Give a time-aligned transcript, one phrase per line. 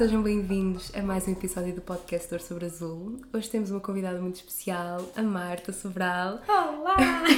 [0.00, 3.20] sejam bem-vindos a mais um episódio do podcast Dor sobre Azul.
[3.34, 6.40] Hoje temos uma convidada muito especial, a Marta Sobral.
[6.48, 6.96] Olá!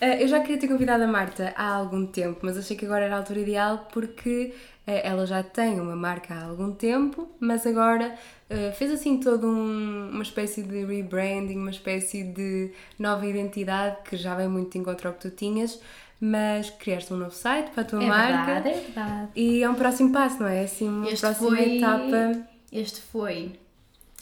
[0.00, 3.04] Eh, eu já queria ter convidado a Marta há algum tempo, mas achei que agora
[3.04, 4.52] era a altura ideal porque
[4.86, 8.12] eh, ela já tem uma marca há algum tempo, mas agora
[8.50, 14.16] eh, fez assim toda um, uma espécie de rebranding, uma espécie de nova identidade que
[14.16, 15.80] já vem muito de encontro ao que tu tinhas,
[16.26, 18.44] mas criaste um novo site para a tua É marca.
[18.54, 19.28] verdade, é verdade.
[19.36, 20.62] E é um próximo passo, não é?
[20.64, 22.46] Assim, uma Este próxima foi- etapa.
[22.72, 23.60] Este foi,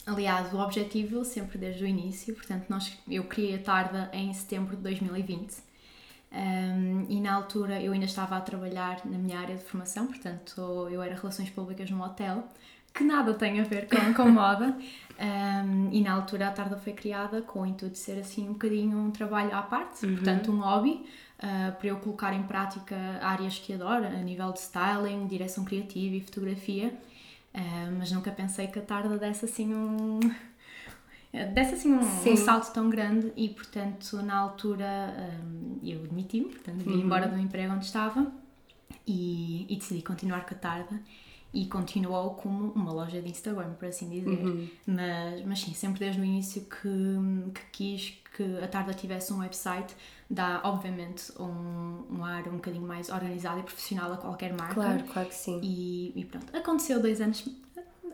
[0.05, 2.33] aliás, o objetivo sempre desde o início.
[2.35, 5.55] Portanto, nós, eu criei a Tarda em setembro de 2020.
[6.31, 10.87] Um, e na altura eu ainda estava a trabalhar na minha área de formação, portanto
[10.91, 12.43] eu era Relações Públicas num hotel,
[12.91, 14.75] que nada tem a ver com, com moda.
[15.19, 18.53] Um, e na altura a Tarda foi criada com o intuito de ser assim um
[18.53, 21.05] bocadinho um trabalho à parte, portanto um hobby,
[21.43, 26.15] uh, para eu colocar em prática áreas que adoro, a nível de styling, direção criativa
[26.15, 26.93] e fotografia.
[27.53, 30.19] Uh, mas nunca pensei que a Tarda desse assim um,
[31.53, 35.13] desse assim um, um salto tão grande e portanto na altura
[35.43, 38.31] hum, eu demiti-me, portanto vim embora do emprego onde estava
[39.05, 40.99] e, e decidi continuar com a Tarda
[41.53, 44.43] e continuou como uma loja de Instagram, por assim dizer.
[44.87, 49.37] Mas, mas sim, sempre desde o início que, que quis que a Tarda tivesse um
[49.39, 49.95] website,
[50.33, 54.73] dá obviamente um, um ar um bocadinho mais organizado e profissional a qualquer marca.
[54.73, 55.59] Claro, claro que sim.
[55.61, 57.45] E, e pronto, aconteceu dois anos,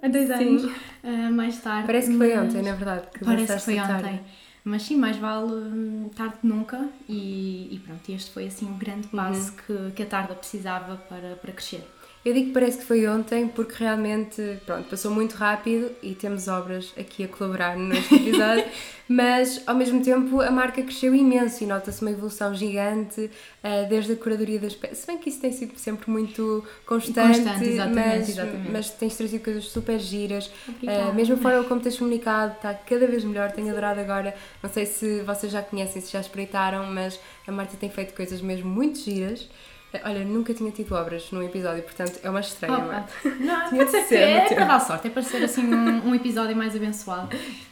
[0.01, 0.33] dois Sim.
[0.33, 0.71] anos
[1.03, 1.87] ah, mais tarde.
[1.87, 3.07] Parece que foi mas- ontem, na verdade.
[3.13, 3.93] Que Parece que foi tarde.
[3.93, 4.21] ontem.
[4.65, 6.87] Mas sim, mais vale hum, tarde que nunca.
[7.07, 9.11] E, e pronto, este foi assim o grande Uhum.
[9.19, 11.87] passo que, que a Tarda precisava para, para crescer.
[12.23, 16.49] Eu digo que parece que foi ontem porque realmente, pronto, passou muito rápido e temos
[16.49, 18.65] obras aqui a colaborar neste episódio,
[19.07, 23.31] mas ao mesmo tempo a marca cresceu imenso e nota-se uma evolução gigante
[23.63, 24.97] eh, desde a curadoria das peças.
[24.97, 28.71] Se bem que isso tem sido sempre muito constante, Constante, exatamente, mas, exatamente.
[28.71, 30.51] mas tens trazido coisas super giras.
[30.67, 31.11] Obrigada.
[31.11, 34.35] Uh, mesmo a forma como tens comunicado está cada vez melhor, tenho adorado agora.
[34.61, 37.17] Não sei se vocês já conhecem, se já espreitaram, mas
[37.47, 39.47] a Marta tem feito coisas mesmo muito giras.
[39.93, 42.85] Uh, Olha, nunca tinha tido obras num episódio, portanto é uma estreia, Opa.
[42.85, 43.11] Marta.
[43.25, 44.55] Não, Tinha pode de ser ser, é, Matilde.
[44.55, 47.29] para dar sorte, é para ser assim um, um episódio mais abençoado.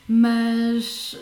[0.10, 1.16] Mas,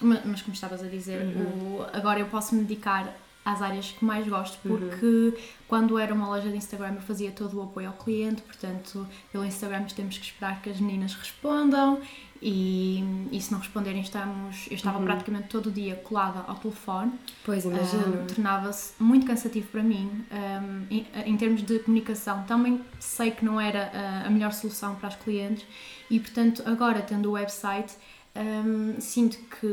[0.00, 1.78] ma- mas como estavas a dizer, Uhum.
[1.80, 3.12] o- agora eu posso me dedicar
[3.52, 4.78] às áreas que mais gosto, Uhum.
[4.78, 5.34] porque
[5.66, 9.44] quando era uma loja de Instagram eu fazia todo o apoio ao cliente, portanto, pelo
[9.44, 12.00] Instagram temos que esperar que as meninas respondam
[12.40, 14.76] e, e se não responderem estamos, eu Uhum.
[14.76, 17.12] estava praticamente todo o dia colada ao telefone
[17.44, 18.22] Pois, imagino.
[18.22, 22.44] um, tornava-se muito cansativo para mim um, em, em termos de comunicação.
[22.44, 25.66] Também sei que não era uh, a melhor solução para os clientes
[26.08, 27.94] e, portanto, agora tendo o website,
[28.38, 29.66] um, sinto que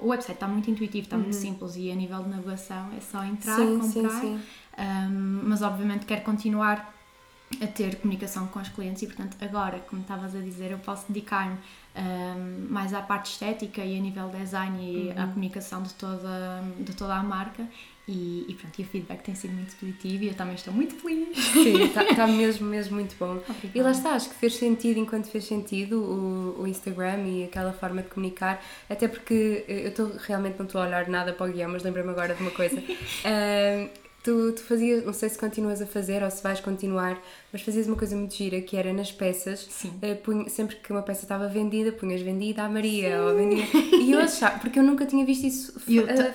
[0.00, 3.24] o website está muito intuitivo, está muito simples e a nível de navegação é só
[3.24, 3.82] entrar, Uhum.
[3.82, 4.20] sim, sim, comprar.
[4.20, 4.40] sim.
[4.78, 6.94] Um, mas obviamente quero continuar
[7.60, 11.04] a ter comunicação com os clientes e portanto agora, como estavas a dizer, eu posso
[11.12, 11.56] dedicar-me
[11.96, 16.94] um, mais à parte estética e a nível design e à comunicação de toda, de
[16.94, 17.66] toda a marca
[18.10, 20.96] e, e pronto, e o feedback tem sido muito positivo e eu também estou muito
[20.96, 21.36] feliz.
[21.38, 23.36] Sim, está mesmo, mesmo muito bom.
[23.36, 23.70] Obrigada.
[23.72, 27.72] E lá está, acho que fez sentido enquanto fez sentido o, o Instagram e aquela
[27.72, 31.52] forma de comunicar, até porque eu estou realmente não estou a olhar nada para o
[31.52, 32.82] guião, mas lembrei-me agora de uma coisa.
[33.24, 33.88] Ahm,
[34.24, 37.16] tu, tu fazias, não sei se continuas a fazer ou se vais continuar,
[37.52, 39.68] mas fazias uma coisa muito gira que era nas peças,
[40.02, 43.66] eh, punha- sempre que uma peça estava vendida, punhas vendida à Maria ou vendida.
[44.00, 45.72] E eu achava, porque eu nunca tinha visto isso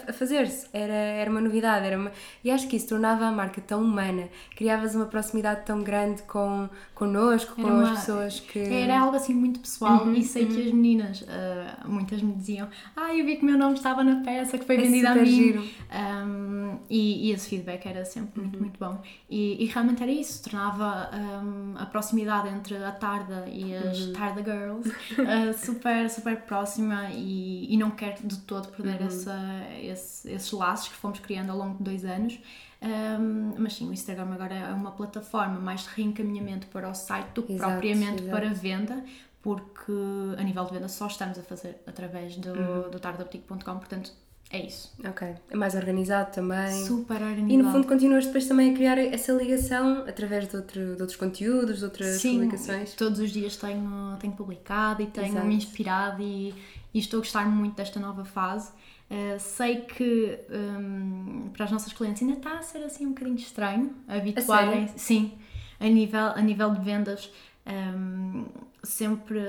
[0.08, 2.12] a, a fazer-se, era, era uma novidade, era uma,
[2.44, 6.70] e acho que isso tornava a marca tão humana, criavas uma proximidade tão grande com
[6.94, 8.60] connosco, com Era as uma- pessoas que.
[8.60, 12.68] Era algo assim muito pessoal Uhum, e sei que as meninas, ah, muitas me diziam
[12.96, 15.16] Ah, eu vi que o meu nome estava na peça que foi É vendida a
[15.16, 15.26] mim.
[15.26, 15.64] giro.
[15.92, 19.02] Um, e, e esse feedback era sempre muito, muito bom.
[19.30, 24.44] E, e realmente era isso, tornava um, a proximidade entre a Tarda e as Tarda
[24.44, 29.38] Girls uh, super, super próxima e, e não quero de todo perder essa,
[29.82, 32.40] esse- esses laços que fomos criando ao longo de dois anos.
[32.82, 37.28] Um, mas sim, o Instagram agora é uma plataforma mais de reencaminhamento para o site
[37.34, 38.30] do que Exato, propriamente exato.
[38.38, 39.04] para venda,
[39.42, 39.92] porque
[40.38, 44.12] a nível de venda só estamos a fazer através do, do tardaboutique.com, portanto
[44.56, 44.94] é isso.
[45.08, 46.86] Ok, é mais organizado também.
[46.86, 47.52] Super organizado.
[47.52, 51.16] E no fundo continuas depois também a criar essa ligação através de, outro, de outros
[51.16, 52.94] conteúdos, de outras Sim, publicações.
[52.94, 55.46] todos os dias tenho, tenho publicado e tenho Exato.
[55.46, 56.54] me inspirado e,
[56.94, 58.72] e estou a gostar muito desta nova fase.
[59.10, 63.38] Uh, sei que um, para as nossas clientes ainda está a ser assim um bocadinho
[63.38, 65.34] estranho habituarem, sim,
[65.80, 67.32] a nível, a nível de vendas.
[67.68, 68.46] Um,
[68.84, 69.40] sempre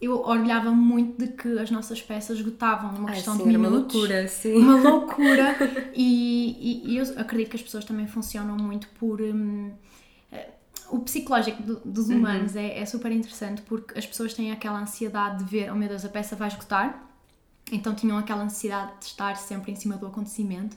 [0.00, 3.58] eu orgulhava muito de que as nossas peças esgotavam numa Ai, questão sim, de era
[3.58, 4.54] uma minutos loucura, sim.
[4.54, 5.58] uma loucura
[5.92, 9.72] e, e- e eu acredito que as pessoas também funcionam muito por hum,
[10.32, 10.50] eh,
[10.90, 12.10] o psicológico do, dos Uhum.
[12.10, 15.88] humanos é, é super interessante porque as pessoas têm aquela ansiedade de ver, oh meu
[15.88, 17.08] Deus, a peça vai esgotar,
[17.72, 20.76] então tinham aquela necessidade de estar sempre em cima do acontecimento.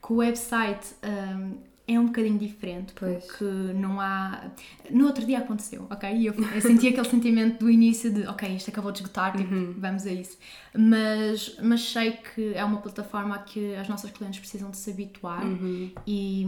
[0.00, 1.58] Com o website hum,
[1.94, 3.24] é um bocadinho diferente Pois.
[3.24, 4.50] porque não há.
[4.90, 6.10] No outro dia aconteceu, ok?
[6.14, 9.54] E eu, eu senti aquele sentimento do início de, ok, isto acabou de esgotar, tipo,
[9.54, 9.74] Uhum.
[9.78, 10.36] vamos a isso.
[10.76, 14.90] Mas, mas sei que é uma plataforma a que as nossas clientes precisam de se
[14.90, 15.90] habituar Uhum.
[16.06, 16.42] e,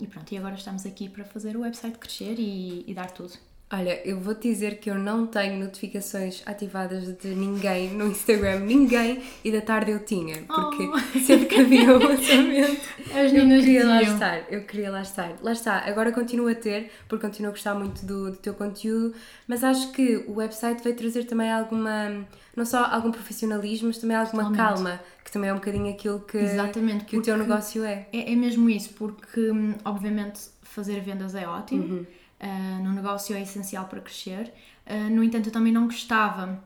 [0.00, 3.32] e pronto, e agora estamos aqui para fazer o website crescer e, e dar tudo.
[3.72, 8.60] Olha, eu vou te dizer que eu não tenho notificações ativadas de ninguém no Instagram,
[8.60, 10.90] ninguém, e da tarde eu tinha, porque
[11.20, 12.80] sempre que havia um lançamento
[13.14, 15.36] As eu queria lá estar, eu queria lá estar.
[15.40, 19.14] Lá está, agora continuo a ter, porque continuo a gostar muito do, do teu conteúdo,
[19.46, 22.26] mas acho que o website veio trazer também alguma,
[22.56, 24.74] não só algum profissionalismo, mas também alguma Totalmente.
[24.74, 28.08] calma, que também é um bocadinho aquilo que, Exatamente, que o teu negócio é.
[28.12, 32.06] É, é mesmo isso, porque hum, obviamente fazer vendas é ótimo, Uhum.
[32.40, 34.52] Ah, no negócio é essencial para crescer.
[34.86, 36.62] Ah, no entanto, eu também não gostava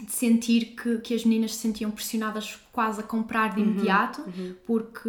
[0.00, 4.24] de sentir que, que as meninas se sentiam pressionadas quase a comprar de Uhum, imediato,
[4.66, 5.08] porque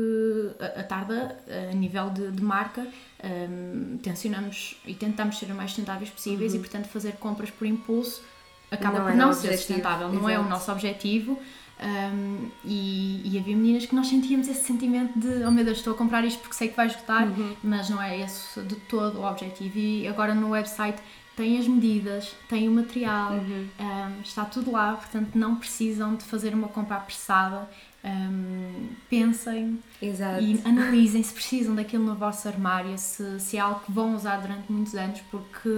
[0.60, 1.38] a, a Tarda,
[1.71, 2.86] a nível de, de marca,
[3.24, 8.21] hum, tensionamos e tentamos ser o mais sustentáveis possíveis e, portanto, fazer compras por impulso
[8.69, 9.04] acaba Uhum.
[9.04, 11.39] Não por era não ser objetivo, sustentável, não é o nosso objetivo.
[11.81, 15.93] Um, e, e havia meninas que nós sentíamos esse sentimento de oh meu Deus, estou
[15.93, 17.55] a comprar isto porque sei que vai esgotar, Uhum.
[17.63, 19.77] mas não é esse de todo o objetivo.
[19.77, 20.99] E agora no website
[21.35, 23.67] tem as medidas, tem o material, Uhum.
[23.79, 27.67] um, está tudo lá, portanto não precisam de fazer uma compra apressada.
[28.05, 30.43] Um, pensem Exato.
[30.43, 34.37] e analisem se precisam daquilo no vosso armário, se, se é algo que vão usar
[34.41, 35.69] durante muitos anos, porque,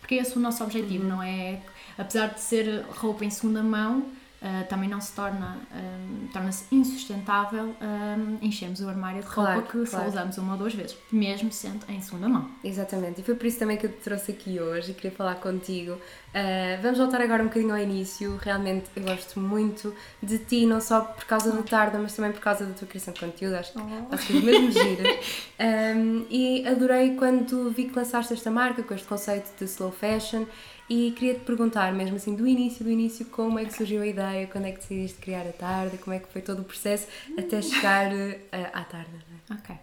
[0.00, 1.60] porque esse é o nosso objetivo, não é?
[1.98, 4.06] Apesar de ser roupa em segunda mão,
[4.42, 9.62] ah, também não se torna, ah, torna-se insustentável ah, enchermos o armário de roupa Claro,
[9.62, 10.08] que só claro.
[10.10, 12.48] usamos uma ou duas vezes, mesmo sendo em segunda mão.
[12.64, 15.34] Exatamente, e foi por isso também que eu te trouxe aqui hoje e queria falar
[15.36, 15.92] contigo.
[15.92, 18.38] Uh, vamos voltar agora um bocadinho ao início.
[18.40, 19.92] Realmente eu gosto muito
[20.22, 23.12] de ti, não só por causa do Tarda, mas também por causa da tua criação
[23.12, 23.54] de conteúdo.
[23.56, 24.14] Acho que Oh.
[24.14, 25.50] acho que mesmo giras.
[25.58, 30.44] Um, e adorei quando vi que lançaste esta marca com este conceito de slow fashion.
[30.90, 34.06] E queria te perguntar, mesmo assim, do início, do início, como é que surgiu a
[34.08, 37.06] ideia, quando é que decidiste criar a Tarda, como é que foi todo o processo
[37.38, 38.36] até chegar uh,
[38.72, 39.22] à Tarda.
[39.48, 39.60] não é?
[39.60, 39.76] Ok.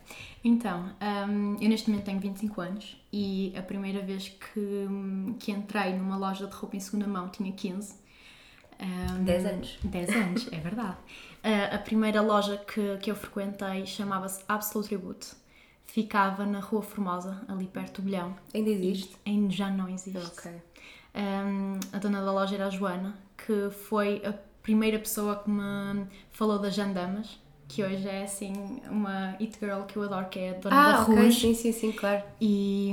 [0.43, 0.91] Então,
[1.29, 4.87] hum, eu neste momento tenho 25 anos e a primeira vez que,
[5.39, 7.93] que entrei numa loja de roupa em segunda mão tinha 15.
[8.81, 9.79] Hum, 10 anos.
[9.85, 10.97] 10 anos, é verdade.
[11.41, 15.27] Ah, a primeira loja que, que eu frequentei chamava-se Absolute Tribute.
[15.85, 18.35] Ficava na Rua Formosa, ali perto do Bilhão.
[18.53, 19.15] Ainda existe?
[19.25, 20.17] Ainda já não existe.
[20.17, 20.51] Ok.
[21.17, 26.05] Um, a dona da loja era a Joana, que foi a primeira pessoa que me
[26.29, 30.49] falou das jandamas, que hoje é assim uma it girl que eu adoro, que é
[30.51, 31.39] a dona da Ah, ok, Rouge.
[31.39, 32.21] sim, sim, sim, claro.
[32.39, 32.91] E,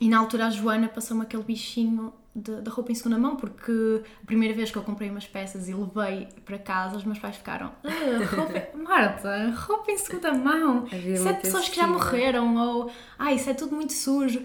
[0.00, 4.26] e na altura a Joana passou-me aquele bichinho de roupa em segunda mão, porque a
[4.26, 7.72] primeira vez que eu comprei umas peças e levei para casa, os meus pais ficaram:
[7.82, 11.86] "Ah, roupa, Marta, roupa em segunda mão, Havia isso é muito de pessoas que já
[11.86, 14.44] morreram, ou ah, isso é tudo muito sujo.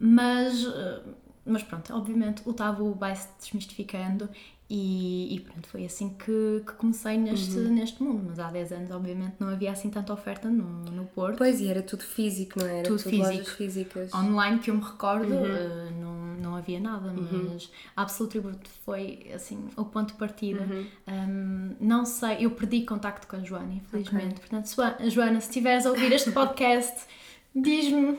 [0.00, 1.00] Mas, eh,
[1.48, 4.28] mas pronto, obviamente o tabu vai-se desmistificando
[4.70, 7.72] e, e pronto, foi assim que, que comecei neste, Uhum.
[7.74, 8.24] neste mundo.
[8.28, 11.38] Mas há 10 anos, obviamente, não havia assim tanta oferta no, no Porto.
[11.38, 12.80] Pois, e era tudo físico, não é?
[12.80, 12.88] era?
[12.88, 13.56] Tudo lojas físico.
[13.56, 14.12] físicas.
[14.14, 15.46] Online que eu me recordo, Uhum.
[15.46, 16.18] eh, não,
[16.50, 20.60] não havia nada, mas a Absolute Tribute foi assim o ponto de partida.
[20.62, 20.86] Uhum.
[21.08, 24.38] Um, não sei, eu perdi contacto com a Joana, infelizmente.
[24.40, 27.06] Portanto, Sua- Joana, se estiveres a ouvir este podcast,
[27.54, 28.18] diz-me,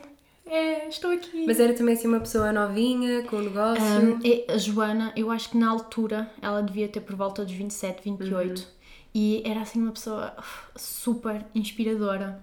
[0.49, 1.45] é, estou aqui.
[1.45, 3.83] Mas era também assim uma pessoa novinha, com o negócio.
[3.83, 7.53] Um, e a Joana, eu acho que na altura ela devia ter por volta dos
[7.53, 8.79] 27, 28
[9.13, 10.35] e era assim uma pessoa
[10.75, 12.41] super inspiradora.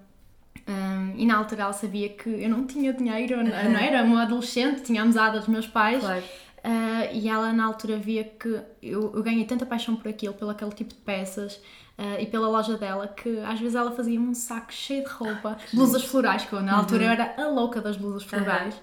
[0.68, 4.22] Um, e na altura ela sabia que eu não tinha dinheiro, não não era uma
[4.22, 6.00] adolescente, tinha a mesada dos meus pais.
[6.00, 6.24] Claro.
[6.66, 8.48] Uh, e ela na altura via que
[8.82, 11.60] eu, eu ganhei tanta paixão por aquilo, pelo aquele tipo de peças
[11.96, 15.56] uh, e pela loja dela, que às vezes ela fazia um saco cheio de roupa,
[15.72, 18.74] blusas florais, que eu na altura eu era a louca das blusas florais,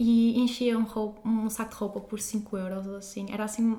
[0.00, 3.78] e enchia um, roupa- um saco de roupa por 5 euros assim, era assim.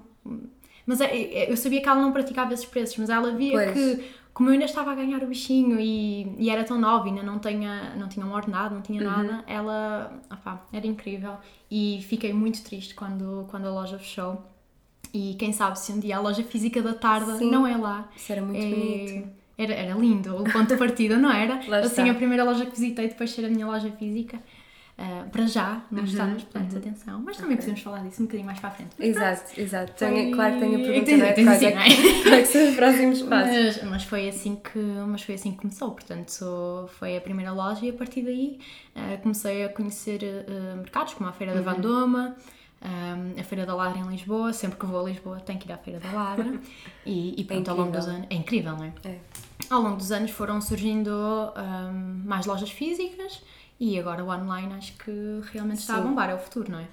[0.85, 3.73] Mas é- é- eu sabia que ela não praticava esses preços, mas ela via Pois.
[3.73, 7.21] que, como eu ainda estava a ganhar o bichinho e, e era tão nova, ainda
[7.23, 11.33] não tinha, não tinha um ordenado, não tinha nada, ela opá, era incrível.
[11.69, 14.41] E fiquei muito triste quando, quando a loja fechou.
[15.13, 17.49] E quem sabe se um dia a loja física da tarde Sim.
[17.51, 18.07] não é lá.
[18.15, 19.39] Isso era muito É- bonito.
[19.57, 21.59] Era, era lindo, o ponto de partida, não era?
[21.83, 24.41] Assim, a primeira loja que visitei depois de ser a minha loja física.
[24.99, 27.67] Uh, para já, não está nos planos de atenção, mas também okay.
[27.67, 28.89] podemos falar disso um bocadinho mais para a frente.
[28.99, 29.93] exato, exato.
[29.93, 32.37] Tenho, Claro que tenho a pergunta, não é?
[32.37, 33.77] É, que são os próximos passos?
[33.77, 34.77] Mas, mas, foi assim que,
[35.07, 38.59] mas foi assim que começou, portanto, foi a primeira loja e a partir daí
[38.93, 41.63] uh, comecei a conhecer uh, mercados como a Feira uhum.
[41.63, 42.35] da Vandoma,
[42.81, 45.71] um, a Feira da Ladra em Lisboa, sempre que vou a Lisboa tenho que ir
[45.71, 46.59] à Feira da Ladra
[47.05, 48.93] e, e pronto, é ao longo dos anos, é incrível, não é?
[49.05, 49.17] é?
[49.69, 53.41] Ao longo dos anos foram surgindo um, mais lojas físicas
[53.79, 55.11] e agora o online acho que
[55.51, 56.01] realmente está Sim.
[56.01, 56.87] a bombar, é o futuro, não é?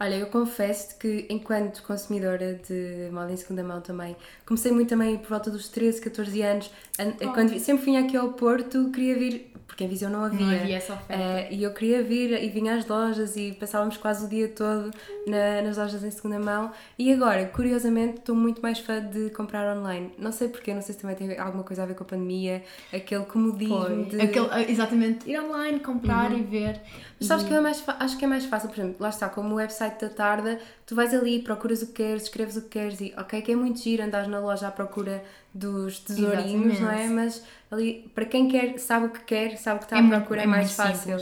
[0.00, 5.18] Olha, eu confesso que enquanto consumidora de moda em segunda mão também, comecei muito também
[5.18, 6.70] por volta dos 13, 14 anos,
[7.00, 7.32] oh.
[7.32, 10.46] quando sempre vinha aqui ao Porto, queria vir porque em Viseu não havia.
[10.46, 11.22] Não havia essa oferta.
[11.22, 14.90] Uh, e eu queria vir e vinha às lojas e passávamos quase o dia todo
[15.26, 16.72] na, nas lojas em segunda mão.
[16.98, 20.10] E agora, curiosamente, estou muito mais fã de comprar online.
[20.18, 22.64] Não sei porquê, não sei se também tem alguma coisa a ver com a pandemia,
[22.92, 24.20] aquele comodismo de...
[24.20, 26.38] Aquele, ah, exatamente, ir online, comprar uhum.
[26.38, 26.80] e ver.
[27.20, 29.57] Mas sabes que é mais, acho que é mais fácil, por exemplo, lá está, como
[29.58, 33.14] website da tarde, tu vais ali, procuras o que queres, escreves o que queres e
[33.16, 35.22] ok, que é muito giro andar na loja à procura
[35.52, 36.80] dos tesourinhos, Exatamente.
[36.80, 37.08] não é?
[37.08, 40.08] Mas ali, para quem quer, sabe o que quer, sabe o que está é à
[40.08, 41.18] procura, é, é mais fácil.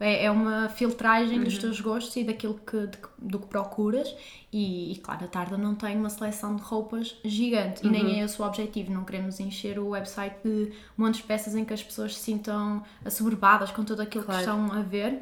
[0.00, 1.44] É, é uma filtragem uhum.
[1.44, 4.14] dos teus gostos e daquilo que, de, do que procuras.
[4.52, 7.88] E, e, claro, a Tarda não tem uma seleção de roupas gigante uhum.
[7.88, 8.20] e nem uhum.
[8.20, 8.92] é esse o objetivo.
[8.92, 12.82] Não queremos encher o website de montes de peças em que as pessoas se sintam
[13.04, 14.44] assoberbadas com tudo aquilo claro.
[14.44, 15.20] que estão a ver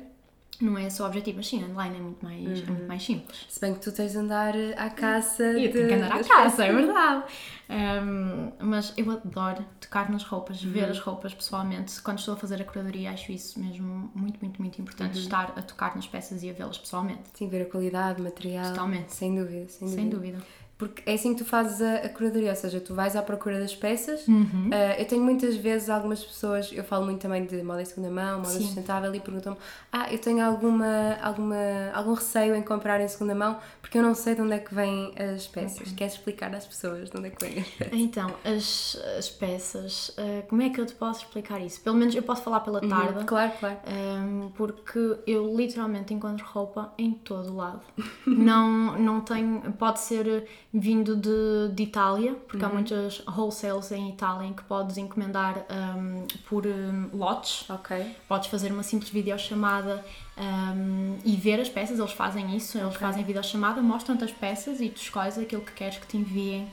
[0.60, 2.50] não é só o objetivo, mas sim, online é muito mais, uhum.
[2.50, 2.88] é muito uhum.
[2.88, 3.46] mais simples.
[3.48, 5.42] Se bem que tu tens de andar à caça.
[5.42, 5.68] Eu de...
[5.68, 7.24] tenho que andar à caça, é verdade.
[7.68, 10.70] Um, mas eu adoro tocar nas roupas, uhum.
[10.70, 12.00] ver as roupas pessoalmente.
[12.00, 15.16] Quando estou a fazer a curadoria, acho isso mesmo muito, muito, muito importante.
[15.16, 15.24] Uhum.
[15.24, 17.22] Estar a tocar nas peças e a vê-las pessoalmente.
[17.34, 18.70] Sim, ver a qualidade, material.
[18.70, 19.12] Totalmente.
[19.12, 20.02] Sem dúvida, sem dúvida.
[20.02, 20.38] Sem dúvida.
[20.78, 23.58] Porque é assim que tu fazes a, a curadoria, ou seja, tu vais à procura
[23.58, 24.28] das peças.
[24.28, 24.68] Uhum.
[24.68, 28.10] Uh, eu tenho muitas vezes algumas pessoas, eu falo muito também de moda em segunda
[28.10, 28.66] mão, moda Sim.
[28.66, 29.58] sustentável, e perguntam-me:
[29.90, 31.56] Ah, eu tenho alguma, alguma,
[31.94, 34.74] algum receio em comprar em segunda mão porque eu não sei de onde é que
[34.74, 35.92] vêm as peças.
[35.92, 37.92] Queres explicar às pessoas de onde é que vêm as peças?
[37.92, 41.80] Então, as, as peças, uh, como é que eu te posso explicar isso?
[41.82, 42.88] Pelo menos eu posso falar pela uhum.
[42.88, 43.24] tarde.
[43.24, 43.78] Claro, claro.
[43.86, 47.82] Um, ehm, porque eu literalmente encontro roupa em todo o lado.
[48.26, 49.60] não, não tenho.
[49.78, 52.70] Pode ser vindo de, de Itália, porque uhum.
[52.70, 57.68] há muitas wholesales em Itália em que podes encomendar um, por um, lotes.
[57.70, 58.16] Ok.
[58.28, 60.04] Podes fazer uma simples videochamada
[60.36, 63.00] um, e ver as peças, eles fazem isso, eles okay.
[63.00, 66.68] fazem videochamada, mostram-te as peças e tu escolhes aquilo que queres que te enviem.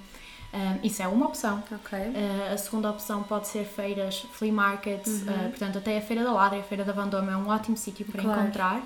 [0.53, 1.63] Um, isso é uma opção.
[1.83, 2.09] Okay.
[2.09, 5.47] Uh, a segunda opção pode ser feiras, flea markets, uhum.
[5.47, 7.75] uh, portanto, até a Feira da Ladra e a Feira da Vendôme é um ótimo
[7.75, 8.41] sítio para claro.
[8.41, 8.83] encontrar.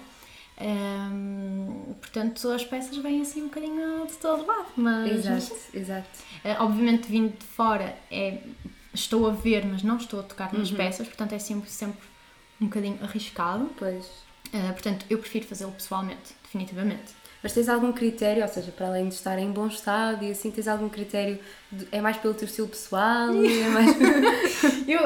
[0.59, 5.25] Um, portanto, as peças vêm assim um bocadinho de todo lado, mas.
[5.25, 6.09] Exato, exato.
[6.43, 8.41] Uh, obviamente, vindo de fora, é,
[8.93, 10.77] estou a ver, mas não estou a tocar nas uhum.
[10.77, 12.03] peças, portanto, é sempre, sempre
[12.59, 13.69] um bocadinho arriscado.
[13.77, 14.05] Pois.
[14.47, 17.15] Uh, portanto, eu prefiro fazê-lo pessoalmente, definitivamente.
[17.43, 20.49] Mas tens algum critério, ou seja, para além de estar em bom estado e assim,
[20.49, 21.37] tens algum critério?
[21.71, 23.29] De, é mais pelo teu estilo pessoal?
[23.45, 23.95] é mais...
[24.87, 25.05] eu,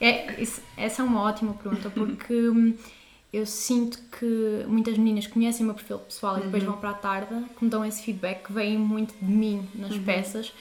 [0.00, 2.74] é, isso, essa é uma ótima pergunta, porque.
[3.32, 6.40] Eu sinto que muitas meninas conhecem o meu perfil pessoal uhum.
[6.40, 6.70] e depois uhum.
[6.70, 9.92] vão para a tarde, que me dão esse feedback, que vem muito de mim nas
[9.92, 10.02] uhum.
[10.02, 10.52] peças.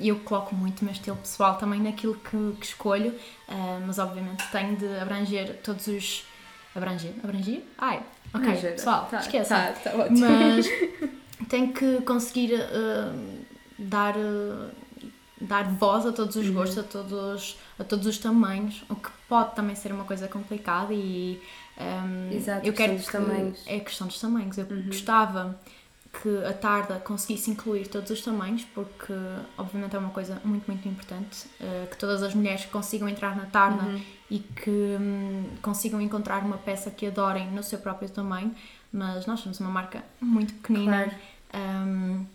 [0.00, 3.10] E um, eu coloco muito o meu estilo pessoal também naquilo que, que escolho,
[3.48, 6.24] uh, mas obviamente tenho de abranger todos os.
[6.74, 7.12] Abranger?
[7.22, 7.62] Abranger?
[7.78, 8.72] Ai, ok, Abranger.
[8.72, 9.54] pessoal, tá, esqueça.
[9.54, 10.66] Tá, tá mas
[11.48, 13.44] tenho que conseguir uh,
[13.78, 14.16] dar.
[14.16, 14.70] Uh,
[15.44, 16.54] dar voz a todos os uhum.
[16.54, 20.92] gostos, a todos, a todos os tamanhos, o que pode também ser uma coisa complicada
[20.92, 21.40] e
[21.78, 23.62] um, Exato, eu quero que, tamanhos.
[23.66, 24.56] É questão dos tamanhos.
[24.58, 24.86] Eu uhum.
[24.86, 25.58] gostava
[26.22, 29.12] que a tarda conseguisse incluir todos os tamanhos, porque
[29.58, 33.46] obviamente é uma coisa muito, muito importante uh, que todas as mulheres consigam entrar na
[33.46, 34.00] tarda uhum.
[34.30, 38.54] e que um, consigam encontrar uma peça que adorem no seu próprio tamanho,
[38.92, 41.12] mas nós somos uma marca muito pequenina
[41.50, 41.88] claro.
[41.88, 42.26] um,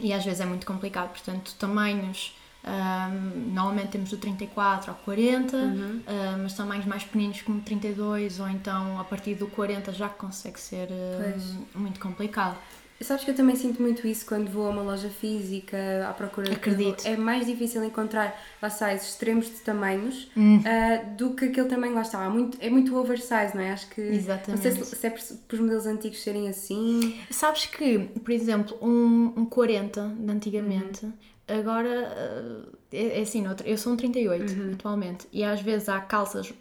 [0.00, 5.56] e às vezes é muito complicado, portanto, tamanhos um, normalmente temos do 34 ao 40,
[5.56, 6.00] uhum.
[6.00, 10.60] uh, mas tamanhos mais pequeninos como 32 ou então a partir do 40 já consegue
[10.60, 12.58] ser uh, muito complicado.
[13.02, 16.52] Sabes que eu também sinto muito isso quando vou a uma loja física à procura
[16.52, 17.02] Acredito.
[17.02, 20.58] de É mais difícil encontrar lá sais extremos de tamanhos hum.
[20.58, 22.28] uh, do que aquele tamanho lá está.
[22.28, 23.72] muito, é muito oversize, não é?
[23.72, 24.02] Acho que.
[24.02, 24.50] Exatamente.
[24.50, 27.18] Não sei se, se é por, por os modelos antigos serem assim.
[27.30, 31.06] Sabes que, por exemplo, um, um 40 de antigamente.
[31.06, 31.12] Uhum
[31.58, 32.60] Agora, eh,
[32.92, 34.72] é, é assim, eu sou um 38 uhum.
[34.74, 36.52] atualmente e às vezes há calças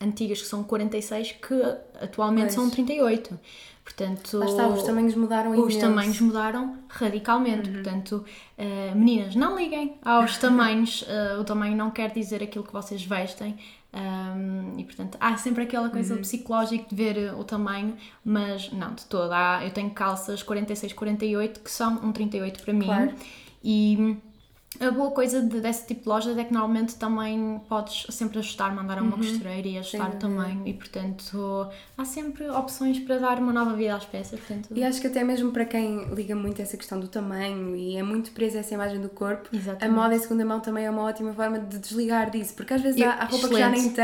[0.00, 1.54] antigas que são 46 que
[2.00, 2.54] atualmente Pois.
[2.54, 3.38] são 38.
[3.84, 5.74] Portanto, Lá está, os tamanhos mudaram os imenso.
[5.76, 5.80] Uhum.
[5.82, 7.68] tamanhos mudaram radicalmente.
[7.70, 8.24] Portanto,
[8.56, 11.04] eh, meninas, não liguem aos tamanhos.
[11.08, 13.58] eh, o tamanho não quer dizer aquilo que vocês vestem.
[13.92, 16.20] Um, e portanto, há sempre aquela coisa Uhum.
[16.20, 19.34] psicológica de ver o tamanho, mas não, de toda.
[19.36, 22.84] Há, eu tenho calças 46, 48 que são um 38 para mim.
[22.86, 23.12] Claro.
[23.62, 24.16] E
[24.80, 28.72] a boa coisa de- desse tipo de lojas é que normalmente também podes sempre ajustar,
[28.74, 30.10] mandar a uma costureira e ajustar o Uhum.
[30.18, 30.28] dúvida.
[30.28, 30.62] tamanho.
[30.64, 34.38] E portanto, há sempre opções para dar uma nova vida às peças.
[34.38, 37.74] Portanto, E acho que até mesmo para quem liga muito a essa questão do tamanho
[37.74, 39.84] e é muito presa a essa imagem do corpo, Exatamente.
[39.84, 42.80] a moda em segunda mão também é uma ótima forma de desligar disso, porque às
[42.80, 43.96] vezes há, há roupa que já nem excelente.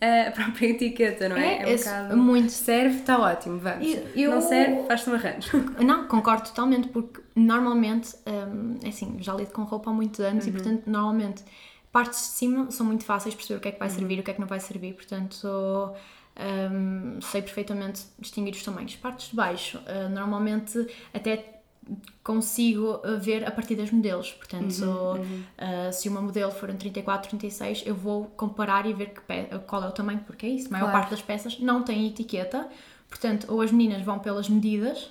[0.00, 1.62] tem a própria etiqueta, não é?
[1.62, 2.50] É, um esse- bocado- muito.
[2.50, 3.86] Serve, está ótimo, vamos.
[3.86, 5.64] Eu- eu- Não serve, faz-se um arranjo.
[5.80, 10.44] Não, concordo totalmente, porque normalmente, hum, é assim, já lido com roupa há muitos anos
[10.44, 10.50] Uhum.
[10.50, 11.44] e, portanto, normalmente
[11.92, 13.94] partes de cima são muito fáceis de perceber o que é que vai Uhum.
[13.94, 15.46] servir e o que é que não vai servir, portanto,
[16.72, 18.96] hum, sei perfeitamente distinguir os tamanhos.
[18.96, 21.60] Partes de baixo, uh, normalmente até
[22.22, 26.76] consigo uh, ver a partir dos modelos, portanto, Uhum, uh, se uma modelo for um
[26.76, 29.12] 34, 36, eu vou comparar e ver
[29.66, 30.98] qual é o tamanho, porque é isso, a maior Claro.
[30.98, 32.68] parte das peças não tem etiqueta,
[33.08, 35.10] portanto, ou as meninas vão pelas medidas,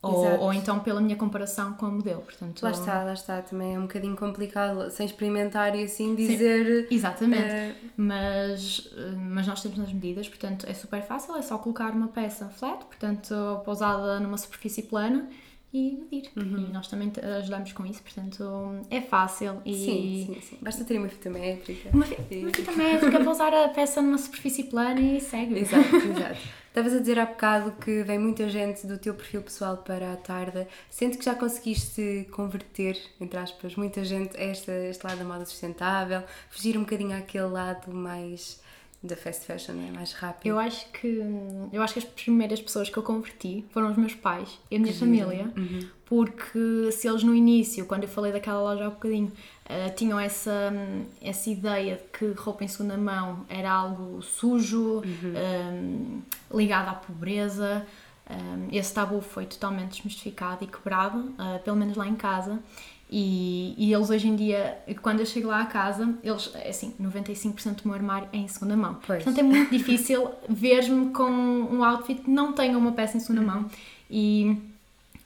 [0.00, 2.62] ou, ou então pela minha comparação com a modelo, portanto...
[2.62, 6.86] Lá está, lá está, também é um bocadinho complicado, sem experimentar e assim dizer.
[6.90, 11.58] Exatamente, eh, mas, uh, mas nós temos as medidas, portanto é super fácil, é só
[11.58, 15.28] colocar uma peça flat, portanto pousada numa superfície plana
[15.72, 16.30] e medir.
[16.36, 16.66] Uhum.
[16.68, 19.74] E nós também ajudamos com isso, portanto é fácil e...
[19.74, 20.58] Sim, sim, sim.
[20.62, 21.90] Basta ter uma fita métrica.
[21.92, 25.58] Uma, fi- uma fita métrica, pousar a peça numa superfície plana e segue.
[25.58, 26.38] Exato, exato.
[26.68, 30.16] Estavas a dizer há bocado que vem muita gente do teu perfil pessoal para a
[30.16, 30.66] tarde.
[30.88, 35.44] Sente que já conseguiste converter, entre aspas, muita gente a esta, este lado da moda
[35.44, 38.60] sustentável, fugir um bocadinho àquele lado mais
[39.02, 39.90] da fast fashion, é?
[39.92, 40.46] mais rápido.
[40.46, 41.20] Eu acho que
[41.72, 44.78] eu acho que as primeiras pessoas que eu converti foram os meus pais e a
[44.78, 45.52] minha família,
[46.04, 49.30] porque se eles no início, quando eu falei daquela loja há um bocadinho,
[49.68, 50.72] eh, tinham essa,
[51.22, 55.02] essa ideia de que roupa em segunda mão era algo sujo,
[55.34, 57.86] eh, ligado à pobreza,
[58.28, 62.58] eh, esse tabu foi totalmente desmistificado e quebrado, eh, pelo menos lá em casa.
[63.10, 66.94] E, e eles hoje em dia, quando eu chego lá à casa, eles, é assim,
[67.00, 68.98] 95% do meu armário é em segunda mão.
[69.06, 69.24] Pois.
[69.24, 73.40] Portanto, é muito difícil ver-me com um outfit que não tenha uma peça em segunda
[73.40, 73.66] mão.
[74.10, 74.56] E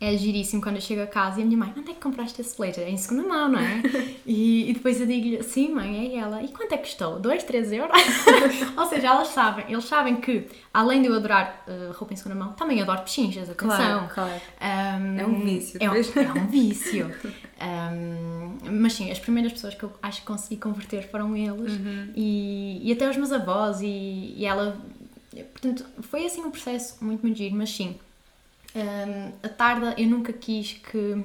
[0.04, 2.40] é giríssimo quando eu chego a casa e a minha mãe, onde é que compraste
[2.40, 2.84] esse blazer?
[2.84, 3.82] É em segunda mão, não é?
[4.26, 6.42] e, e depois eu digo-lhe, sim mãe, é ela.
[6.42, 7.20] E quanto é que custou?
[7.20, 7.96] 2, 3 euros?
[8.76, 12.34] Ou seja, elas sabem, eles sabem que, além de eu adorar uh, roupa em segunda
[12.34, 14.08] mão, também adoro pechinchas, atenção.
[14.08, 14.40] Claro, claro.
[14.60, 17.10] Um, É um vício, É um, é um vício.
[17.60, 22.12] Um, mas sim, as primeiras pessoas que eu acho que consegui converter foram eles Uhum.
[22.16, 24.76] e, e até os meus avós e, e ela.
[25.52, 27.96] Portanto, foi assim um processo muito, muito giro, mas sim.
[28.74, 31.24] Um, a tarda, eu nunca quis que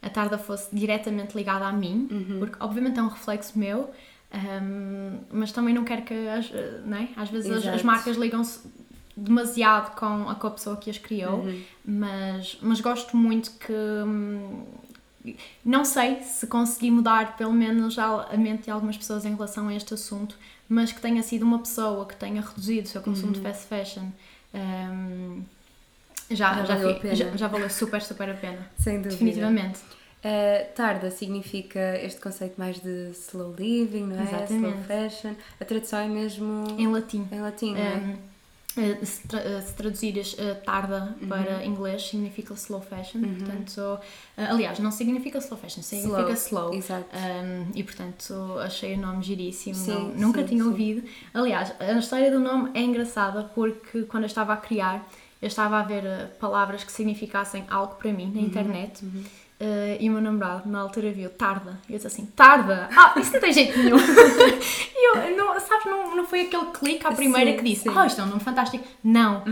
[0.00, 2.38] a tarda fosse diretamente ligada a mim, Uhum.
[2.40, 3.90] porque obviamente é um reflexo meu,
[4.34, 6.50] um, mas também não quero que as,
[6.84, 7.08] não é?
[7.16, 8.60] às vezes as, as marcas ligam-se
[9.16, 11.62] demasiado com a, com a pessoa que as criou, Uhum.
[11.84, 13.72] mas, mas gosto muito que.
[13.72, 14.64] hum,
[15.64, 19.74] Não sei se consegui mudar pelo menos a mente de algumas pessoas em relação a
[19.74, 20.34] este assunto,
[20.68, 24.06] mas que tenha sido uma pessoa que tenha reduzido o seu consumo de fast fashion.
[24.54, 25.42] hum,
[26.34, 27.14] já, Já já, valeu pena.
[27.14, 28.58] já, já valeu super, super a pena.
[28.78, 29.10] Sem dúvida.
[29.10, 29.80] Definitivamente.
[30.24, 34.22] Uh, tarda significa este conceito mais de slow living, não é?
[34.22, 34.54] Exatamente.
[34.54, 35.34] Slow fashion.
[35.60, 37.26] A tradução é mesmo Em latim.
[37.32, 37.96] em latim, é?
[37.96, 38.32] Um,
[38.80, 41.28] eh, se, tra- eh, se traduzires eh, tarda Uhum.
[41.28, 43.98] para inglês significa slow fashion, portanto,
[44.36, 46.72] eh, aliás, não significa slow fashion, significa slow.
[46.72, 47.04] Exato.
[47.14, 50.70] Um, e portanto achei o nome giríssimo, Sim, não- nunca sim, tinha sim.
[50.70, 51.02] ouvido.
[51.34, 55.06] Aliás, a história do nome é engraçada porque quando eu estava a criar,
[55.42, 59.04] eu estava a ver eh, palavras que significassem algo para mim na Uhum, internet.
[59.60, 61.78] eh, e o meu namorado na altura viu tarda.
[61.88, 62.88] Eu disse assim: tarda!
[62.96, 63.96] Ah, isso não tem jeito nenhum!
[64.96, 67.90] e eu, não, sabes, não, não foi aquele clique à primeira Sim, que disse: sim.
[67.96, 68.84] Oh, isto é um nome fantástico.
[69.04, 69.42] Não!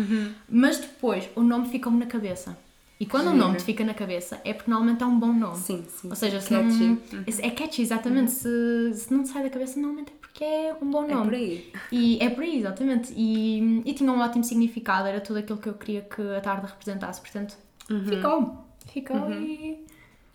[0.48, 2.56] Mas depois o nome ficou-me na cabeça.
[2.98, 3.38] E quando o Giro.
[3.44, 5.56] nome te fica na cabeça é porque normalmente é um bom nome.
[5.56, 6.10] Sim, sim.
[6.10, 6.84] Ou seja, se Catchy.
[6.84, 6.98] não,
[7.42, 8.30] é catchy, exatamente.
[8.30, 11.24] Se, se não te sai da cabeça, normalmente é porque é um bom É nome.
[11.24, 11.72] por aí.
[11.92, 13.12] E é por aí, exatamente.
[13.14, 16.66] E, e tinha um ótimo significado, era tudo aquilo que eu queria que a tarde
[16.66, 17.20] representasse.
[17.20, 17.56] Portanto,
[17.90, 18.04] Uhum.
[18.06, 18.64] ficou.
[18.86, 19.84] Ficou e,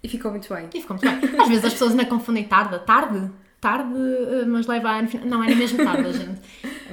[0.03, 0.69] E ficou muito bem.
[0.73, 1.39] e ficou muito bem.
[1.41, 5.25] Às vezes as pessoas ainda confundem tarde, tarde, tarde, eh, mas leva a ano final.
[5.27, 6.41] Não, era mesmo tarde, gente.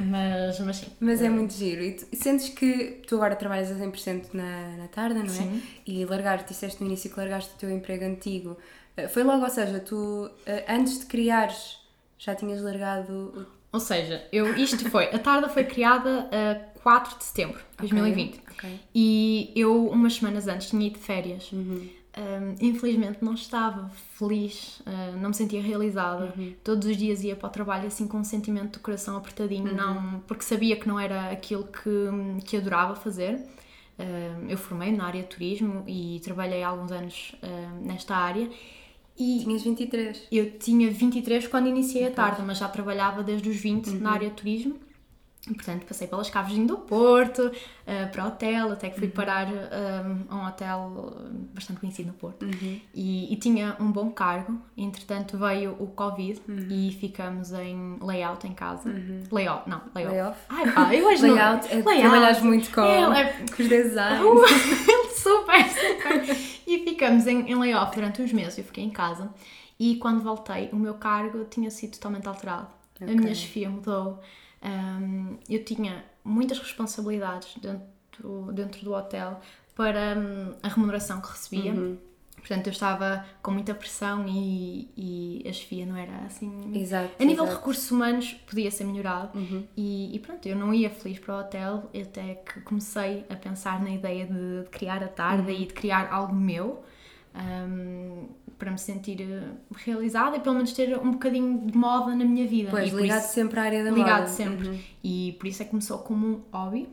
[0.09, 0.87] Mas, mas sim.
[1.01, 1.83] Mas é muito giro.
[1.83, 5.29] E, tu, e sentes que tu agora trabalhas a 100% na, na tarde, não é?
[5.29, 5.63] Sim.
[5.87, 8.57] E largaste, disseste no início que largaste o teu emprego antigo.
[8.97, 11.82] Eh, Foi logo, ou seja, tu eh, antes de criares
[12.25, 17.25] já tinhas largado Ou seja, eu, isto foi, a tarda foi criada a 4 de
[17.25, 18.41] setembro de 2020.
[18.53, 18.81] Ok.
[18.95, 21.51] E eu, umas semanas antes, tinha ido de férias.
[21.51, 21.89] Uhum.
[22.15, 26.33] Um, infelizmente não estava feliz, uh, não me sentia realizada.
[26.37, 26.55] Uhum.
[26.63, 29.75] Todos os dias ia para o trabalho assim com um sentimento de coração apertadinho, Uhum.
[29.75, 33.41] não, porque sabia que não era aquilo que, que adorava fazer.
[33.99, 38.49] Um, eu formei-me na área de turismo e trabalhei há alguns anos um, nesta área.
[39.19, 40.27] E Tinhas 23.
[40.33, 44.29] eu tinha 23 quando iniciei a tarde, mas já trabalhava desde os 20 na área
[44.31, 44.77] de turismo.
[45.51, 47.51] E, portanto, passei pelas caves do Porto,
[47.85, 51.13] eh, para hotel, até que fui parar eh, a um hotel
[51.53, 52.47] bastante conhecido no Porto.
[52.95, 54.57] E, e tinha um bom cargo.
[54.79, 58.89] Entretanto, veio o Covid e ficamos em layout em casa.
[59.33, 60.15] Layout, não, layout.
[60.17, 60.39] Layoff.
[60.49, 64.23] Ai pá, eu hoje não- Layout, é, trabalhas muito com, É, é- com os designs.
[65.23, 66.37] super, super.
[66.67, 68.59] E ficamos em, em layoff durante uns meses.
[68.59, 69.33] Eu fiquei em casa
[69.79, 72.69] e quando voltei, o meu cargo tinha sido totalmente alterado.
[73.01, 73.15] A Ok.
[73.17, 74.21] minha chefia mudou.
[74.63, 79.41] Hum, eu tinha muitas responsabilidades dentro, dentro do hotel
[79.75, 81.73] para hum, a remuneração que recebia.
[81.73, 81.99] Uhum.
[82.43, 86.73] Portanto, eu estava com muita pressão e, e a chefia não era assim.
[86.75, 87.11] Exato.
[87.19, 87.59] A nível de exato.
[87.61, 89.65] recursos humanos podia ser melhorado Uhum.
[89.77, 93.81] e, e pronto, eu não ia feliz para o hotel até que comecei a pensar
[93.81, 95.57] na ideia de, de criar a tarde Uhum.
[95.63, 96.83] e de criar algo meu
[97.35, 98.27] hum,
[98.59, 99.43] para me sentir eh,
[99.75, 102.71] realizada e pelo menos ter um bocadinho de moda na minha vida.
[102.71, 104.27] Pois, ligado isso- sempre à área da ligado moda.
[104.29, 104.69] sempre.
[104.69, 104.79] Uhum.
[105.03, 106.89] E por isso é que começou como um hobby.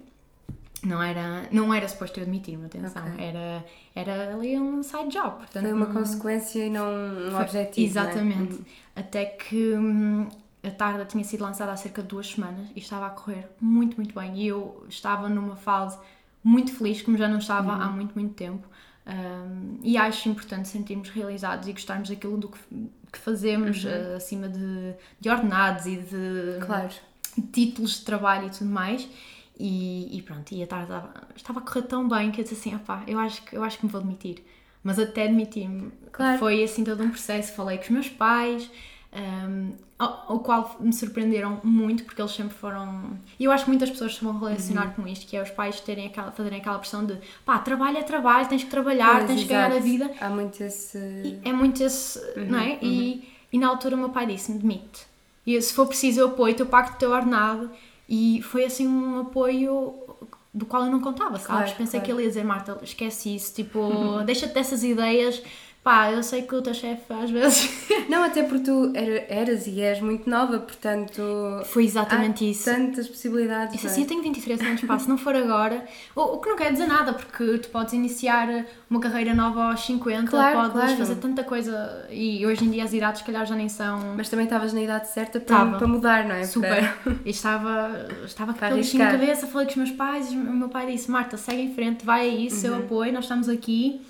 [0.83, 3.05] Não era, não era suposto eu admitir-me, atenção.
[3.05, 3.25] Ok.
[3.25, 5.37] Era, era ali um side job.
[5.37, 7.93] Portanto, Foi uma não- consequência e não um foi- objetivo.
[7.95, 8.05] não é?
[8.05, 8.53] Exatamente.
[8.53, 8.65] Uhum.
[8.95, 10.29] Até que hum,
[10.63, 13.97] a tarde tinha sido lançada há cerca de duas semanas e estava a correr muito,
[13.97, 14.35] muito bem.
[14.37, 15.97] E eu estava numa fase
[16.41, 17.81] muito feliz, como já não estava Uhum.
[17.81, 18.65] há muito, muito tempo.
[19.05, 22.59] Hum, e acho importante sentirmos realizados e gostarmos daquilo do que,
[23.11, 26.59] que fazemos, eh, acima de, de ordenados e de Uhum.
[26.65, 26.89] Claro.
[27.51, 29.07] títulos de trabalho e tudo mais.
[29.59, 30.89] E, e pronto, e a tarde
[31.35, 33.77] estava, a correr tão bem que eu disse assim: opá, eu acho, que- eu acho
[33.77, 34.41] que me vou demitir.
[34.81, 36.39] Mas até demitir-me Claro.
[36.39, 37.51] foi assim todo um processo.
[37.53, 38.71] Falei com os meus pais,
[39.13, 43.17] um, ao, ao qual me surpreenderam muito porque eles sempre foram.
[43.37, 44.91] E eu acho que muitas pessoas se vão relacionar Uhum.
[45.03, 48.03] com isto, que é os pais terem aquela, fazerem aquela pressão de pá, trabalho é
[48.03, 49.83] trabalho, tens que trabalhar, Pois, tens que ganhar a exato.
[49.83, 50.11] vida.
[50.21, 50.97] Há muito esse.
[50.97, 52.79] E é muito esse, Uhum, não é?
[52.81, 55.05] E, e na altura o meu pai disse-me, demite.
[55.45, 57.69] E se for preciso eu apoio, eu pago o teu ordenado.
[58.09, 59.93] E foi assim um apoio
[60.51, 61.45] do qual eu não contava, sabes?
[61.45, 62.05] Claro, Pensei claro.
[62.05, 63.79] que ele ia dizer, Marta, esquece isso, tipo,
[64.25, 65.41] deixa-te dessas ideias.
[65.81, 67.69] Pá, eu sei que o teu chefe às vezes...
[68.09, 71.21] Não, até porque tu era- eras e és muito nova, portanto.
[71.65, 72.65] foi exatamente há isso.
[72.65, 73.75] tantas possibilidades.
[73.75, 73.89] Isso é?
[73.89, 76.71] assim, eu tenho 23 anos, pá, se não for agora, o, o que não quer
[76.73, 80.97] dizer nada, porque tu podes iniciar uma carreira nova aos 50, Claro, podes claro.
[80.97, 84.27] fazer tanta coisa, e hoje em dia as idades, se calhar, já nem são Mas
[84.29, 85.77] também estavas na idade certa para, Tava.
[85.77, 86.43] para mudar, não é?
[86.45, 86.93] super.
[87.25, 90.69] E estava, estava com aquele na cabeça, falei com os meus pais, e o meu
[90.69, 92.73] pai disse: Marta, segue em frente, vai a isso, Uhum.
[92.73, 94.01] eu apoio, nós estamos aqui.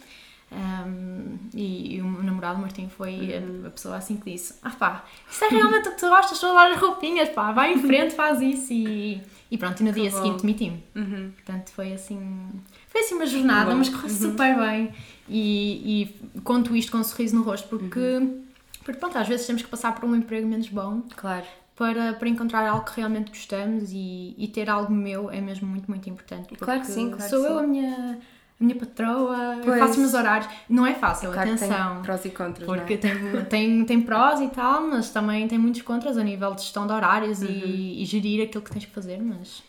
[0.51, 3.61] Um, e, e o meu namorado Martim foi Uhum.
[3.65, 6.39] a, a pessoa assim que disse: Ah pá, isso é realmente o que tu gostas
[6.39, 8.73] de lavar as roupinhas, pá, vai em frente, faz isso.
[8.73, 10.17] E, e pronto, e no dia bom.
[10.17, 10.83] seguinte demiti-me.
[10.95, 11.31] Uhum.
[11.35, 12.49] Portanto, foi assim.
[12.87, 14.91] Foi assim uma jornada, mas correu super bem.
[15.27, 16.01] E,
[16.35, 18.43] e conto isto com um sorriso no rosto, porque, Uhum.
[18.83, 21.45] porque pronto, às vezes temos que passar por um emprego menos bom Claro.
[21.75, 25.87] para, para encontrar algo que realmente gostamos e, e ter algo meu é mesmo muito,
[25.89, 26.55] muito importante.
[26.55, 27.63] Claro que sim, claro Sou que eu sim.
[27.63, 28.19] a minha,
[28.59, 29.79] a minha patroa, eu Pois.
[29.79, 30.49] faço os meus horários.
[30.69, 31.93] Não é fácil, Claro atenção.
[31.95, 32.63] tem prós e contras.
[32.63, 32.65] é?
[32.65, 36.61] Porque tem, tem, tem prós e tal, mas também tem muitos contras a nível de
[36.63, 37.47] gestão de horários Uhum.
[37.47, 39.63] e, e gerir aquilo que tens que fazer, mas,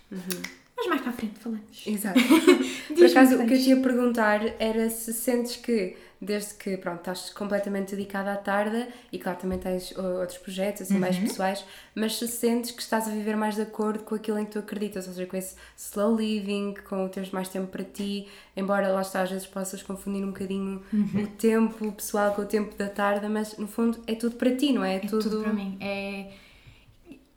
[0.80, 1.82] mas mais para a frente falamos.
[1.86, 2.18] Exato.
[2.94, 6.98] Por acaso, o que eu te ia perguntar era se sentes que, desde que pronto,
[6.98, 11.22] estás completamente dedicada à tarde, e claro, também tens outros projetos assim, mais Uhum.
[11.22, 11.64] pessoais,
[11.94, 14.58] mas se sentes que estás a viver mais de acordo com aquilo em que tu
[14.58, 19.02] acreditas, ou seja, com esse slow living, com teres mais tempo para ti, embora lá
[19.02, 21.24] está, às vezes possas confundir um bocadinho Uhum.
[21.24, 24.72] o tempo pessoal com o tempo da tarde, mas no fundo é tudo para ti,
[24.72, 24.96] não é?
[24.96, 25.76] É tudo, para mim.
[25.80, 26.30] É,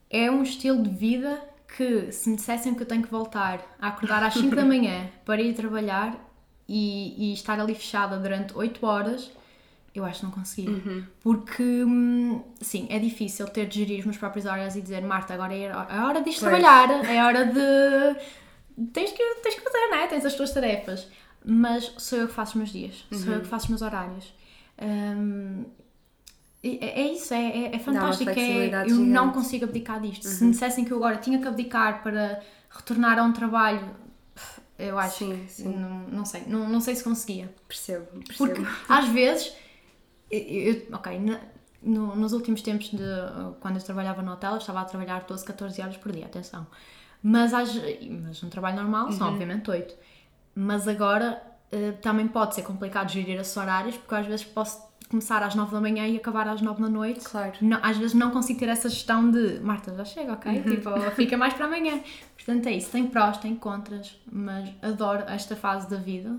[0.10, 1.41] é um estilo de vida
[1.75, 5.09] que, se me dissessem que eu tenho que voltar a acordar às 5 da manhã
[5.25, 6.15] para ir trabalhar
[6.67, 9.31] e, e estar ali fechada durante 8 horas,
[9.93, 11.07] eu acho que não conseguia.
[11.21, 15.33] Porque, hum, sim, é difícil ter de gerir os meus próprios horas e dizer, Marta,
[15.33, 18.89] agora é a é hora de ir trabalhar, é a hora de.
[18.91, 20.07] Tens que, tens que fazer, não é?
[20.07, 21.07] Tens as tuas tarefas.
[21.45, 24.33] Mas sou eu que faço os meus dias, sou eu que faço os meus horários.
[24.81, 25.65] Hum,
[26.63, 28.30] é, é isso, é, é, é fantástico.
[28.32, 29.28] É, eu não gigante.
[29.28, 29.32] Uhum.
[29.34, 30.28] consigo abdicar disto.
[30.28, 33.95] Se me dissessem que eu agora tinha que abdicar para retornar a um trabalho,
[34.80, 35.67] eu acho Sim, que sim.
[35.76, 37.54] Não, não sei, não, não sei se conseguia.
[37.67, 38.38] Percebo, percebo.
[38.38, 39.54] Porque às vezes,
[40.32, 41.39] eu, eu- ok, na-
[41.82, 42.97] no, nos últimos tempos de
[43.60, 46.65] quando eu trabalhava no hotel, eu estava a trabalhar 12, 14 horas por dia, atenção.
[47.21, 47.69] Mas, às,
[48.10, 49.34] mas um trabalho normal são Uhum.
[49.34, 49.93] obviamente 8.
[50.56, 55.43] Mas agora eh, também pode ser complicado gerir esses horários, porque às vezes posso começar
[55.43, 57.21] às 9 da manhã e acabar às 9 da noite.
[57.21, 57.53] Claro.
[57.61, 60.51] Não- às vezes não consigo ter essa gestão de Marta, já chega, ok?
[60.51, 60.63] Uhum.
[60.63, 61.99] Tipo, fica mais para amanhã.
[62.35, 62.91] Portanto, é isso.
[62.91, 66.37] Tem prós, tem contras, mas adoro esta fase da vida.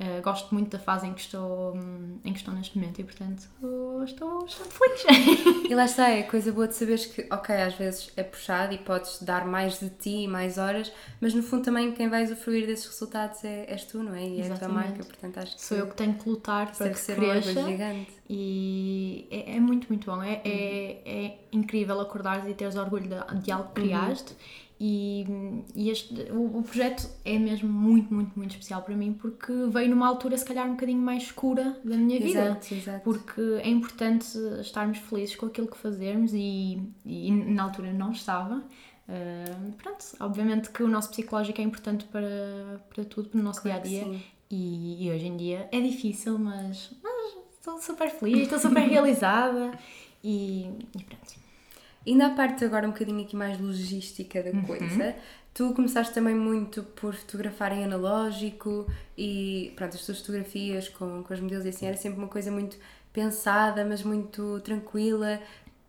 [0.00, 1.76] Eh, gosto muito da fase em que estou,
[2.24, 5.58] em que estou neste momento e, portanto, estou, estou, estou feliz.
[5.68, 8.78] E lá está, é coisa boa de saberes que, ok, às vezes é puxado e
[8.78, 12.66] podes dar mais de ti e mais horas, mas no fundo também quem vai usufruir
[12.66, 14.22] desses resultados é, és tu, não é?
[14.24, 14.88] E é a tua Exatamente.
[14.88, 17.64] marca, portanto acho que Sou eu que tenho que lutar para que ser cresça.
[17.64, 18.12] gigante.
[18.30, 20.22] E é, é muito, muito bom.
[20.22, 24.34] É, é, é incrível acordares e teres orgulho de, de algo que criaste.
[24.80, 25.26] E,
[25.74, 29.90] e este, o, o projeto é mesmo muito, muito, muito especial para mim porque veio
[29.90, 32.44] numa altura, se calhar, um bocadinho mais escura da minha vida.
[32.44, 33.00] Exato, exato.
[33.02, 38.62] Porque é importante estarmos felizes com aquilo que fazemos e, e na altura não estava.
[39.08, 43.62] Uh, pronto, obviamente que o nosso psicológico é importante para, para tudo, para o nosso
[43.62, 44.20] Claro dia a dia.
[44.50, 49.72] E, e hoje em dia é difícil, mas, mas estou super feliz, estou super realizada
[50.22, 51.47] e, e pronto.
[52.08, 54.60] Ainda a parte agora um bocadinho aqui mais logística Uhum.
[54.62, 55.14] da coisa,
[55.54, 61.34] tu começaste também muito por fotografar em analógico e pronto, as tuas fotografias com, com
[61.34, 62.76] os modelos e assim era sempre uma coisa muito
[63.12, 65.40] pensada, mas muito tranquila.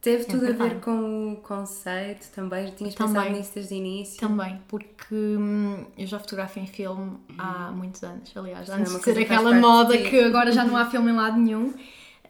[0.01, 3.13] Teve tudo a ver com o conceito também, tinhas Também.
[3.15, 4.17] pensado nisso desde o início.
[4.19, 8.91] Também, porque hum, eu já fotografo em filme há muitos anos, aliás, Sim, é antes
[8.91, 11.73] uma de ser aquela moda de que agora já não há filme em lado nenhum.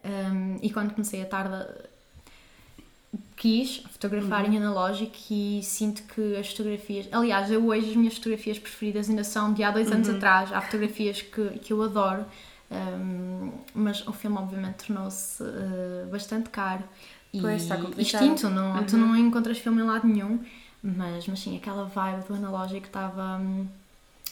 [0.04, 1.64] Hum, e quando comecei a tarde
[3.40, 4.54] quis fotografar Uhum.
[4.54, 7.08] em analógico e sinto que as fotografias.
[7.12, 9.96] Aliás, eu hoje as minhas fotografias preferidas ainda são de há dois Uhum.
[9.96, 10.52] anos atrás.
[10.54, 12.26] Há fotografias que, que eu adoro,
[12.70, 16.84] hum, mas o filme obviamente tornou-se eh, bastante caro
[17.34, 18.24] e Pois, está complicado.
[18.24, 18.50] extinto.
[18.50, 19.08] Não, Tu Uhum.
[19.08, 20.40] não encontras filme em lado nenhum,
[20.84, 23.38] mas, mas sim, aquela vibe do analógico estava.
[23.38, 23.66] hum,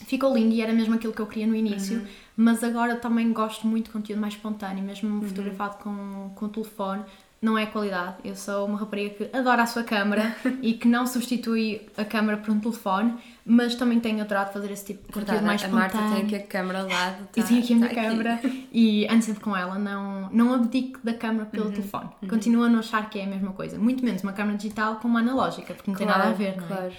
[0.06, 3.66] Ficou lindo e era mesmo aquilo que eu queria no início, mas agora também gosto
[3.66, 7.04] muito de conteúdo mais espontâneo, mesmo fotografado com, com o telefone.
[7.40, 8.16] Não é qualidade.
[8.24, 12.38] Eu sou uma rapariga que adora a sua câmara e que não substitui a câmara
[12.38, 13.14] por um telefone,
[13.46, 15.68] mas também tenho adorado fazer esse tipo de conteúdo mais a.
[15.68, 17.18] Marta tem aqui a câmera ao lado.
[17.36, 18.40] Eu tá- tenho aqui a minha tá câmera
[18.72, 22.10] e ando sempre com ela, não, não abdico da câmera pelo telefone.
[22.28, 23.78] Continuo a não achar que é a mesma coisa.
[23.78, 26.64] Muito menos uma câmera digital com uma analógica, porque não tem nada a ver, não
[26.64, 26.68] é?
[26.68, 26.94] Claro.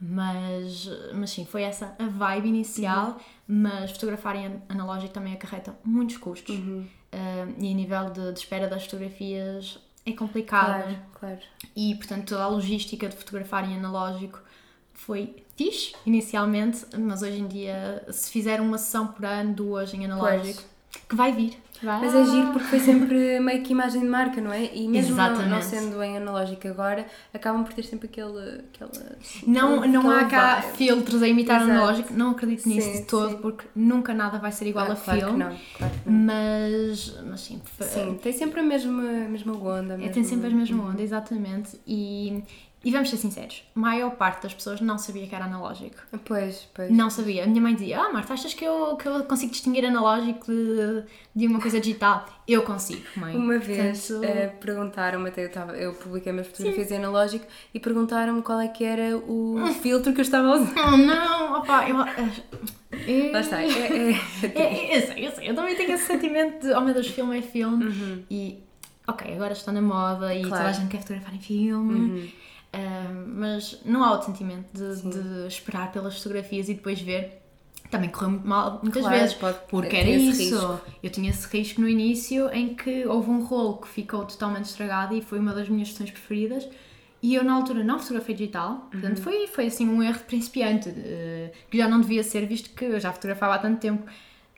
[0.00, 3.18] Mas, mas sim, foi essa a vibe inicial,
[3.48, 3.56] Uhum.
[3.62, 6.54] mas fotografar em analógico também acarreta muitos custos.
[6.56, 6.84] Uhum.
[7.58, 10.82] E a nível de, de espera das fotografias é complicado.
[10.82, 11.40] Claro, claro.
[11.74, 14.40] E, portanto, toda a logística de fotografar em analógico
[14.92, 20.04] foi fixe inicialmente, mas hoje em dia, se fizer uma sessão por ano, duas em
[20.04, 20.62] analógico,
[21.08, 21.58] que vai vir.
[21.82, 22.00] Vai.
[22.00, 24.70] Mas é giro porque foi sempre meio que imagem de marca, não é?
[24.74, 28.62] E mesmo não, não sendo em analógico agora, acabam por ter sempre aquele.
[28.72, 28.90] aquela
[29.46, 30.76] Não, não há cá vibe.
[30.76, 31.72] filtros a imitar Exato.
[31.72, 33.36] analógico, não acredito nisso Sim, de todo, sim.
[33.38, 35.38] porque nunca nada vai ser igual Ah, a claro filme.
[35.44, 36.18] Não, claro que não.
[36.24, 39.94] Mas, mas sim, Sim, tem sempre a mesma, a mesma onda.
[39.94, 41.78] é, mesmo- tem sempre a mesma onda, exatamente.
[41.86, 42.42] E,
[42.84, 45.96] e vamos ser sinceros, a maior parte das pessoas não sabia que era analógico.
[46.24, 46.90] Pois, pois.
[46.90, 47.44] Não sabia.
[47.44, 51.04] A minha mãe dizia: Ah, Marta, achas que eu, que eu consigo distinguir analógico de,
[51.34, 52.26] de uma coisa digital?
[52.46, 53.34] Eu consigo, mãe.
[53.36, 57.80] Uma vez Portanto, eh, perguntaram-me, até eu, tava, eu publiquei umas fotografias em analógico e
[57.80, 60.92] perguntaram-me qual é que era o filtro que eu estava a usar.
[60.92, 61.96] Oh, não, opá, eu.
[61.96, 64.10] eu Lá está, é, é,
[64.42, 67.08] É, é, eu sei, eu sei, eu também tenho esse sentimento de, oh meu Deus,
[67.08, 68.62] filme é filme e,
[69.06, 70.48] ok, agora está na moda e Uhum.
[70.48, 70.54] Claro.
[70.54, 70.58] Uhum.
[70.58, 72.32] toda a gente quer fotografar em filme,
[73.28, 77.40] mas não há outro sentimento de, de esperar pelas fotografias e depois ver.
[77.90, 80.56] Também correu muito mal muitas Claro, vezes, pode- porque era isso.
[80.56, 80.80] risco.
[81.02, 85.14] Eu tinha esse risco no início em que houve um rolo que ficou totalmente estragado
[85.14, 86.66] e foi uma das minhas sessões preferidas.
[87.22, 89.22] E eu na altura não fotografei digital, portanto Uhum.
[89.24, 90.90] foi, foi assim um erro de principiante,
[91.70, 94.04] que já não devia ser, visto que eu já fotografava há tanto tempo.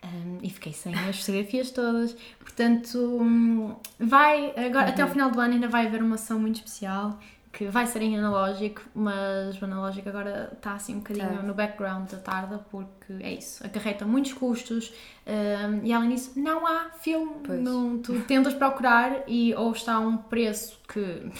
[0.04, 2.16] Um, e fiquei sem as fotografias todas.
[2.38, 6.56] Portanto, hum, vai, agora, até ao final do ano ainda vai haver uma ação muito
[6.56, 7.18] especial
[7.56, 11.42] que vai ser em analógico, mas o analógico agora está assim um bocadinho Tá.
[11.42, 14.92] no background da tarde porque é isso, acarreta muitos custos
[15.26, 17.58] um, e além disso não há filme, Pois.
[17.62, 21.30] não, tu tentas procurar e ou está a um preço que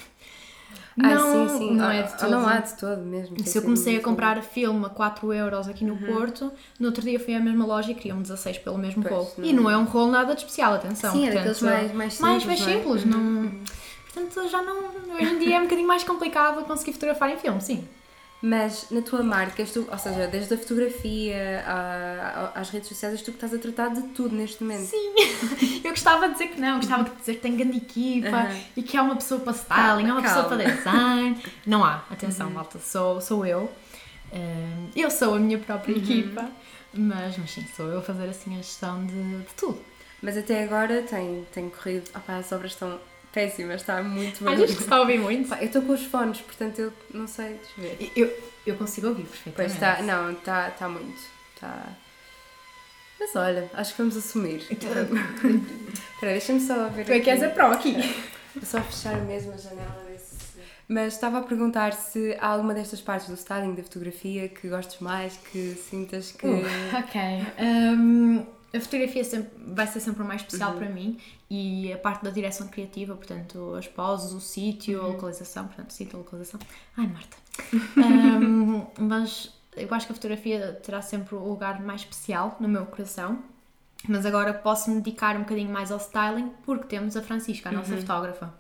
[0.99, 1.75] Ah, não, sim, sim.
[1.77, 2.31] não Ah, é de ah, todo.
[2.31, 3.37] Não há de todo mesmo.
[3.45, 6.51] Se eu comecei a comprar filme a 4 euros aqui no Porto,
[6.81, 9.31] no outro dia fui à mesma loja e queriam 16 pelo mesmo Pois, rolo.
[9.37, 11.13] não- E não é um rolo nada de especial, atenção.
[11.13, 12.47] Sim, é daqueles mais, mais mais, simples.
[12.47, 12.73] mais não é?
[12.73, 13.05] simples.
[13.05, 13.86] Não...
[14.17, 14.77] Portanto, já não.
[15.15, 17.87] Hoje em dia é um bocadinho mais complicado conseguir fotografar em filme, sim.
[18.41, 23.23] Mas na tua marca, tu, ou seja, desde a fotografia à- às redes sociais, és
[23.23, 24.87] tu que estás a tratar de tudo neste momento.
[24.89, 25.15] Sim,
[25.85, 28.61] eu gostava de dizer que não, gostava de dizer que tem grande equipa Aham.
[28.77, 30.57] e que é uma pessoa para styling, é uma pessoa calma.
[30.65, 31.43] para design.
[31.67, 32.55] Não há, atenção, Uhum.
[32.55, 33.71] malta, sou, sou eu.
[34.95, 36.03] Eu sou a minha própria Uhum.
[36.03, 36.51] equipa,
[36.93, 39.81] mas, mas sim, sou eu a fazer assim a gestão de, de tudo.
[40.23, 42.11] Mas até agora tem, tem corrido.
[42.15, 42.99] Opá, as obras estão
[43.37, 44.95] péssimas, está muito Às vezes que se barulho.
[44.95, 45.49] está a ouvir muito.
[45.51, 48.13] Pá, Eu estou com os fones, portanto eu não sei, deixa eu ver.
[48.17, 49.75] Eu, eu consigo ouvir Pois perfeitamente.
[49.75, 51.21] está, não, está tá muito.
[51.55, 51.85] Está.
[53.21, 54.61] Mas olha, acho que vamos assumir.
[54.71, 57.05] Espera, deixa-me só ver.
[57.05, 57.93] Tu é que és a pro aqui.
[58.55, 60.37] Vou só fechar mesmo a janela, ver se.
[60.89, 64.99] Mas estava a perguntar se há alguma destas partes do styling, da fotografia, que gostes
[65.01, 66.47] mais, que sintas que.
[66.47, 66.65] Uh,
[66.99, 67.21] ok.
[67.61, 70.79] Um, a fotografia sempre- vai ser sempre o mais especial Uhum.
[70.79, 71.19] para mim
[71.51, 75.05] e a parte da direção criativa, portanto, as poses, o sítio, Uhum.
[75.05, 76.61] a localização, portanto, sítio, a localização.
[76.97, 77.37] Ai, Marta.
[77.97, 82.87] Um, mas eu acho que a fotografia terá sempre o lugar mais especial no meu
[82.87, 83.39] coração.
[84.09, 87.73] Mas agora posso me dedicar um bocadinho mais ao styling porque temos a Francisca, a
[87.73, 88.01] nossa Uhum.
[88.01, 88.55] fotógrafa.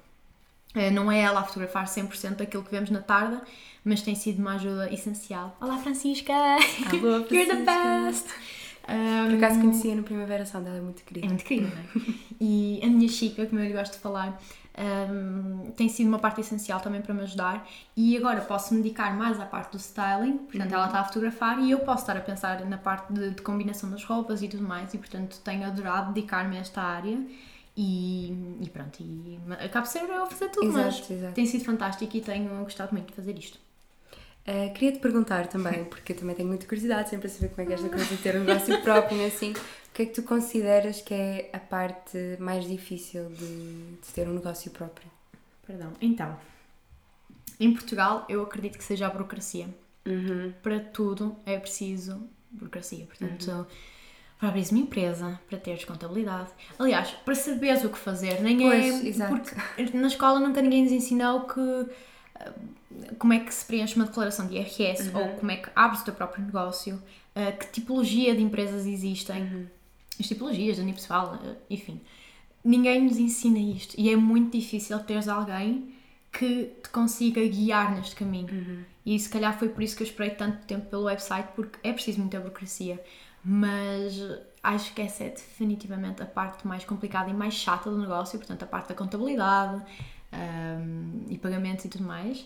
[0.74, 3.40] Eh, Não é ela a fotografar 100% daquilo que vemos na tarde,
[3.84, 5.56] mas tem sido uma ajuda essencial.
[5.60, 6.32] Olá, Francisca!
[6.32, 8.34] Alô, You're the Francisca.
[8.86, 9.24] Best!
[9.26, 11.26] Por Um, acaso conhecia no Primavera Sound, ela é muito é querida.
[11.28, 11.86] muito querida, não é?
[12.40, 14.40] E a minha Chica, como eu lhe gosto de falar,
[15.10, 17.66] um, tem sido uma parte essencial também para me ajudar.
[17.96, 21.58] E agora posso me dedicar mais à parte do styling, portanto, ela está a fotografar
[21.60, 24.62] e eu posso estar a pensar na parte de, de combinação das roupas e tudo
[24.64, 24.92] mais.
[24.94, 27.18] E portanto, tenho adorado dedicar-me a esta área.
[27.78, 28.28] E,
[28.62, 31.34] e pronto, e acabo eu a fazer tudo, mas Exato, exato.
[31.34, 33.58] tem sido fantástico e tenho gostado muito de fazer isto.
[34.46, 37.62] Uh, queria te perguntar também, porque eu também tenho muita curiosidade sempre a saber como
[37.62, 39.52] é que é esta coisa de ter um negócio próprio e assim.
[39.52, 44.28] O que é que tu consideras que é a parte mais difícil de, de ter
[44.28, 45.10] um negócio próprio?
[45.66, 45.92] Perdão.
[46.00, 46.38] Então,
[47.58, 49.68] em Portugal, eu acredito que seja a burocracia.
[50.06, 50.52] Uhum.
[50.62, 53.06] para tudo é preciso burocracia.
[53.06, 53.66] Portanto,
[54.38, 56.50] para abrir uma empresa, para teres contabilidade.
[56.78, 59.08] Aliás, para saberes o que fazer, nem Pois, é.
[59.08, 59.34] exato.
[59.34, 61.86] Porque na escola nunca ninguém nos ensinou que.
[63.18, 65.20] Como é que se preenche uma declaração de IRS Uhum.
[65.20, 67.02] ou como é que abres o teu próprio negócio,
[67.34, 69.66] ah, que tipologia de empresas existem, Uhum.
[70.18, 72.00] as tipologias de unipessoal, ah, enfim.
[72.64, 75.94] Ninguém nos ensina isto e é muito difícil teres alguém
[76.32, 78.48] que te consiga guiar neste caminho.
[78.52, 78.82] Uhum.
[79.06, 81.92] E se calhar foi por isso que eu esperei tanto tempo pelo website, porque é
[81.92, 83.00] preciso muita burocracia.
[83.44, 84.20] Mas
[84.62, 88.64] acho que essa é definitivamente a parte mais complicada e mais chata do negócio, portanto,
[88.64, 89.80] a parte da contabilidade
[90.32, 92.44] hum, e pagamentos e tudo mais.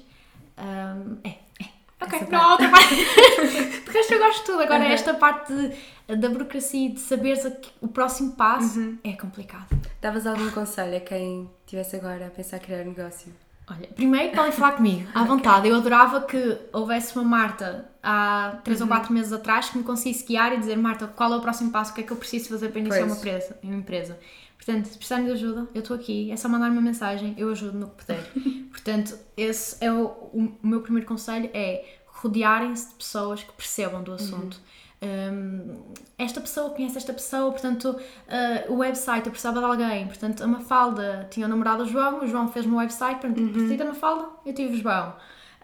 [0.58, 1.28] Hum, é,
[1.62, 1.80] é.
[2.02, 2.94] Ok, Essa não outra parte.
[3.84, 4.62] de resto, eu gosto de tudo.
[4.62, 7.46] Agora, esta parte de- da burocracia e de saberes
[7.80, 9.68] o próximo passo é complicado.
[10.00, 13.30] Davas algum conselho a quem estivesse agora a pensar em criar um negócio?
[13.70, 15.68] Olha, primeiro podem falar comigo, à vontade.
[15.68, 20.24] Eu adorava que houvesse uma Marta há 3 ou 4 meses atrás que me conseguisse
[20.26, 21.92] guiar e dizer: Marta, qual é o próximo passo?
[21.92, 24.18] O que é que eu preciso fazer para iniciar uma empresa, uma empresa?
[24.64, 26.30] Portanto, se precisarem de ajuda, eu estou aqui.
[26.30, 28.30] É só mandar uma mensagem, eu ajudo no que puder.
[28.70, 34.12] Portanto, esse é o, o, meu primeiro conselho: é rodearem-se de pessoas que percebam do
[34.12, 34.60] assunto.
[35.02, 35.80] Hum,
[36.18, 40.06] esta pessoa conhece esta pessoa, portanto, ah, o website eu precisava de alguém.
[40.06, 43.76] Portanto, a Mafalda tinha o namorado João, o João fez-me o website, portanto, a partir
[43.78, 45.14] da Mafalda eu tive o João.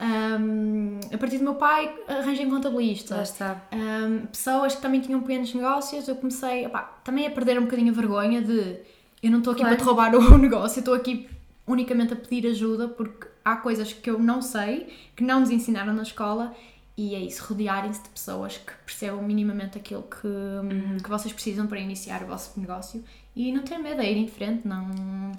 [0.01, 3.17] Hum, a partir do meu pai, arranjei um contabilista.
[3.17, 3.63] Lá está.
[3.73, 7.91] Um, pessoas que também tinham pequenos negócios, eu comecei opá, também a perder um bocadinho
[7.93, 8.79] a vergonha de
[9.23, 9.75] eu não estou aqui Claro.
[9.77, 11.29] para te roubar o negócio, eu estou aqui
[11.67, 15.93] unicamente a pedir ajuda porque há coisas que eu não sei, que não nos ensinaram
[15.95, 16.55] na escola
[16.97, 20.99] e é isso, rodearem-se de pessoas que percebam minimamente aquilo que, Uhum.
[21.03, 23.03] que vocês precisam para iniciar o vosso negócio
[23.35, 25.33] e não ter medo, é ir em frente, não...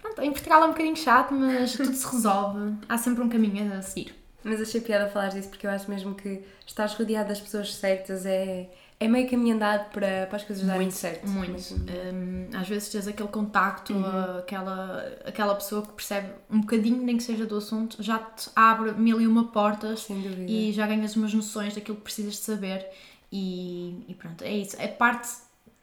[0.00, 3.72] Pronto, em Portugal é um bocadinho chato, mas tudo se resolve, há sempre um caminho
[3.72, 4.14] a seguir.
[4.42, 8.24] Mas achei piada falar disso porque eu acho mesmo que estás rodeado das pessoas certas
[8.24, 11.28] é, é meio caminho andado para, para as coisas darem certo.
[11.28, 11.52] Muito.
[11.52, 11.78] Mesmo.
[11.78, 13.94] Hum, às vezes tens aquele contacto,
[14.38, 18.92] aquela, aquela pessoa que percebe um bocadinho, nem que seja do assunto, já te abre
[18.92, 20.06] mil e uma portas
[20.46, 22.86] e já ganhas umas noções daquilo que precisas de saber.
[23.32, 24.76] E, e pronto, é isso.
[24.82, 25.28] A parte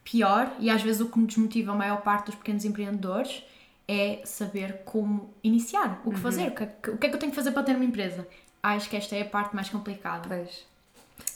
[0.04, 3.44] pior, e às vezes o que me desmotiva a maior parte dos pequenos empreendedores,
[3.88, 7.16] é saber como iniciar, o que fazer, o que, é que- o que é que
[7.16, 8.28] eu tenho que fazer para ter uma empresa.
[8.62, 10.28] Acho que esta é a parte mais complicada.
[10.28, 10.66] Pois.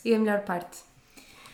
[0.04, 0.80] E a melhor parte?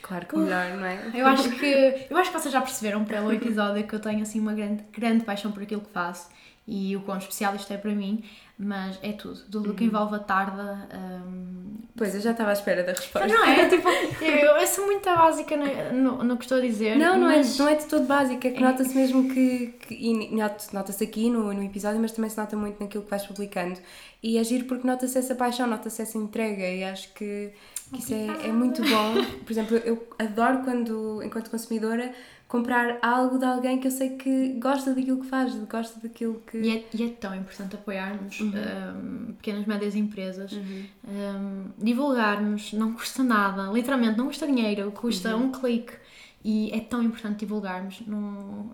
[0.01, 1.11] Claro que o melhor, não é?
[1.13, 4.39] Eu acho que eu acho que vocês já perceberam pelo episódio que eu tenho assim
[4.39, 6.29] uma grande, grande paixão por aquilo que faço
[6.67, 8.23] e o quão especial isto é para mim,
[8.57, 10.59] mas é tudo, tudo o que envolve a tarde,
[10.95, 13.27] hum, Pois, eu já estava à espera da resposta.
[13.27, 13.67] Não é?
[13.67, 13.89] Tipo,
[14.23, 16.95] eu, eu sou muito básica no, no, que estou a dizer.
[16.95, 17.59] Não, não, mas...
[17.59, 19.73] é, não é de todo básica, é que nota-se mesmo que.
[19.79, 20.35] que e
[20.71, 23.79] nota-se aqui no, no episódio, mas também se nota muito naquilo que vais publicando.
[24.21, 27.51] E é giro porque nota-se essa paixão, nota-se essa entrega e acho que,
[27.91, 29.25] que isso é, é muito bom.
[29.43, 32.13] Por exemplo, eu adoro quando, enquanto consumidora,
[32.47, 36.57] comprar algo de alguém que eu sei que gosta daquilo que faz, gosta daquilo que.
[36.57, 38.51] E é, e é tão importante apoiarmos uhum.
[38.51, 40.85] um, pequenas e médias empresas, uhum.
[41.07, 45.45] um, divulgarmos, não custa nada, literalmente não custa dinheiro, custa uhum.
[45.45, 45.93] um clique.
[46.43, 48.01] E é tão importante divulgarmos.
[48.07, 48.69] Num...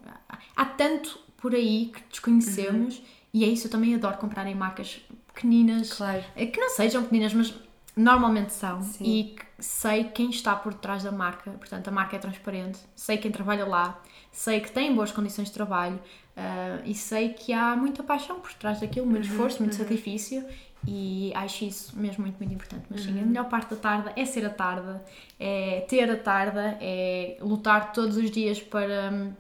[0.56, 3.04] Há tanto por aí que desconhecemos uhum.
[3.34, 3.66] e é isso.
[3.66, 5.02] Eu também adoro comprar em marcas
[5.34, 6.24] pequeninas, claro.
[6.36, 7.56] Eh, que não sejam pequeninas, mas
[7.96, 9.04] normalmente são Sim.
[9.06, 13.32] e sei quem está por trás da marca, portanto a marca é transparente, sei quem
[13.32, 16.00] trabalha lá, sei que tem boas condições de trabalho
[16.36, 19.80] uh, e sei que há muita paixão por trás daquilo, muito uhum, esforço, muito uhum.
[19.80, 20.44] sacrifício
[20.88, 22.86] e acho isso mesmo muito, muito importante.
[22.90, 23.28] Mas sim, a uhum.
[23.28, 25.00] melhor parte da tarde é ser a tarde,
[25.40, 29.32] é ter a tarde, é lutar todos os dias para,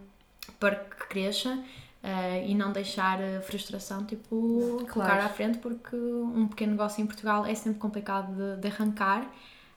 [0.59, 1.57] para que cresça.
[2.03, 4.93] Uh, e não deixar a frustração tipo claro.
[4.93, 9.25] colocar à frente porque um pequeno negócio em Portugal é sempre complicado de, de arrancar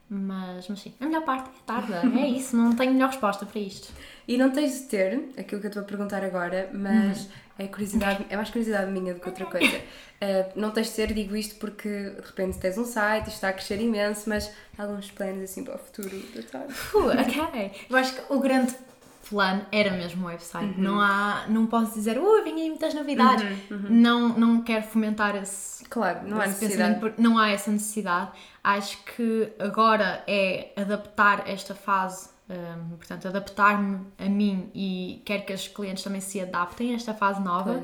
[0.09, 3.61] mas, mas sim, a melhor parte é tarde, é isso, não tenho melhor resposta para
[3.61, 3.93] isto.
[4.27, 7.31] E não tens de ter aquilo que eu estou a perguntar agora, mas uhum.
[7.59, 9.77] é curiosidade, é mais curiosidade minha do que outra coisa.
[9.77, 13.49] Uh, não tens de ter, digo isto porque de repente tens um site e está
[13.49, 16.75] a crescer imenso, mas alguns planos assim para o futuro da tarde.
[16.95, 17.73] Uh, ok.
[17.91, 18.77] Eu acho que o grande
[19.29, 20.75] plano era mesmo o website.
[20.77, 20.83] Uhum.
[20.83, 23.45] Não há, não posso dizer, uh, vim aí muitas novidades.
[23.71, 23.87] Uhum, uhum.
[23.89, 25.85] Não, não quero fomentar esse.
[25.85, 27.15] Claro, não há necessidade.
[27.19, 28.31] Não há essa necessidade.
[28.63, 32.31] Acho que agora é adaptar esta fase.
[32.49, 37.13] Um, portanto, adaptar-me a mim e quero que os clientes também se adaptem a esta
[37.13, 37.83] fase nova.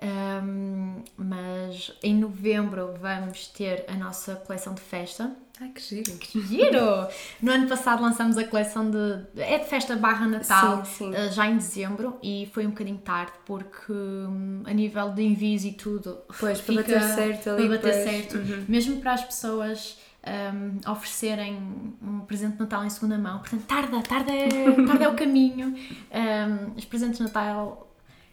[0.00, 6.12] Um, mas em novembro vamos ter a nossa coleção de festa Ai, que giro.
[6.18, 7.08] Que giro!
[7.42, 9.40] No ano passado lançamos a coleção de.
[9.40, 11.14] É de festa barra Natal, sim, sim.
[11.14, 15.64] Eh, já em dezembro, e foi um bocadinho tarde porque hum, a nível de envios
[15.64, 16.18] e tudo.
[16.38, 17.68] Pois, para bater certo ali.
[17.68, 18.38] Para bater certo.
[18.38, 18.64] Uhum.
[18.68, 19.98] Mesmo para as pessoas.
[20.20, 24.48] Um, oferecerem um presente de Natal em segunda mão, portanto, tarda, tarda é,
[24.86, 25.68] tarda é o caminho.
[25.68, 27.87] Um, os presentes de Natal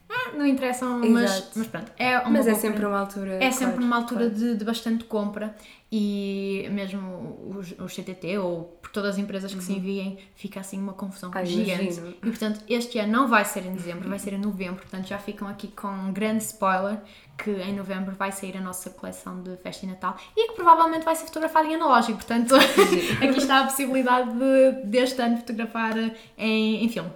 [0.08, 1.92] ah, não interessam, mas, mas pronto.
[1.98, 3.36] É uma mas é sempre uma altura.
[3.36, 4.36] É claro, sempre uma altura claro.
[4.36, 5.56] de, de, bastante compra
[5.92, 9.66] e mesmo os, os CTT ou por todas as empresas que uhum.
[9.66, 11.84] se enviem, fica assim uma confusão Ai, gigante.
[11.84, 12.10] Imagino.
[12.10, 14.82] E portanto, este ano não vai ser em dezembro, vai ser em novembro.
[14.82, 17.00] Portanto, já ficam aqui com um grande spoiler
[17.36, 21.04] que em novembro vai sair a nossa coleção de festa e Natal e que provavelmente
[21.04, 22.18] vai ser fotografada em analógico.
[22.18, 22.56] Portanto,
[23.22, 25.98] aqui está a possibilidade de deste ano fotografar
[26.38, 27.10] em, em filme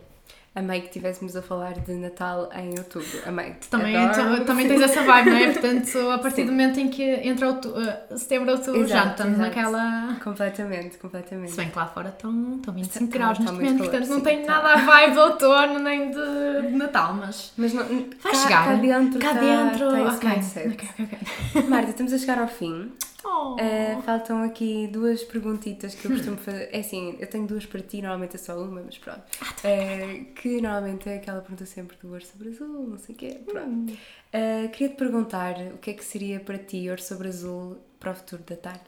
[0.60, 3.08] amei que estivéssemos a falar de Natal em outubro.
[3.26, 3.56] Amei.
[3.70, 5.52] Também, tu, também tens essa vibe, não é?
[5.54, 6.46] Portanto, a partir Sim.
[6.46, 10.18] do momento em que entra outubro, uh, setembro, outubro, exato, já estamos naquela.
[10.24, 11.52] Completamente, completamente.
[11.52, 14.44] Se bem que lá fora estão, estão 25 está, graus neste momento, portanto não tem
[14.44, 14.54] tá.
[14.54, 17.54] nada a vibe de outono nem de, de Natal, mas.
[17.58, 18.66] Mas não, vai cá, chegar.
[18.66, 19.20] Cá dentro.
[19.20, 19.92] Cá tá, dentro.
[19.92, 20.30] Tá okay.
[20.70, 22.92] Okay, okay, Marta, estamos a chegar ao fim.
[23.24, 23.56] Oh.
[23.56, 26.70] Uh, faltam aqui duas perguntitas que eu costumo fazer.
[26.72, 29.24] É assim, eu tenho duas para ti, normalmente é só uma, mas pronto.
[29.42, 33.42] Uh, que normalmente é aquela pergunta sempre do Ouro sobre Azul, não sei o quê.
[33.46, 33.92] Pronto.
[33.94, 38.16] Uh, Queria-te perguntar o que é que seria para ti Ouro sobre Azul para o
[38.16, 38.80] futuro da tarde?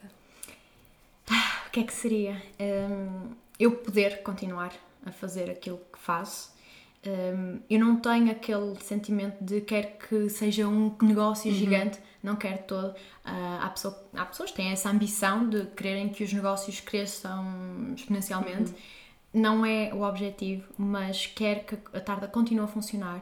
[1.29, 2.41] Ah, o que é que seria?
[2.59, 4.73] Um, eu poder continuar
[5.05, 6.51] a fazer aquilo que faço.
[7.05, 11.57] Um, eu não tenho aquele sentimento de quer que seja um negócio uhum.
[11.57, 12.89] gigante não quero todo.
[12.89, 17.93] Uh, há, pessoa, há pessoas que têm essa ambição de quererem que os negócios cresçam
[17.95, 18.71] exponencialmente.
[18.71, 18.77] Uhum.
[19.33, 23.21] Não é o objetivo, mas quero que a tarde continue a funcionar,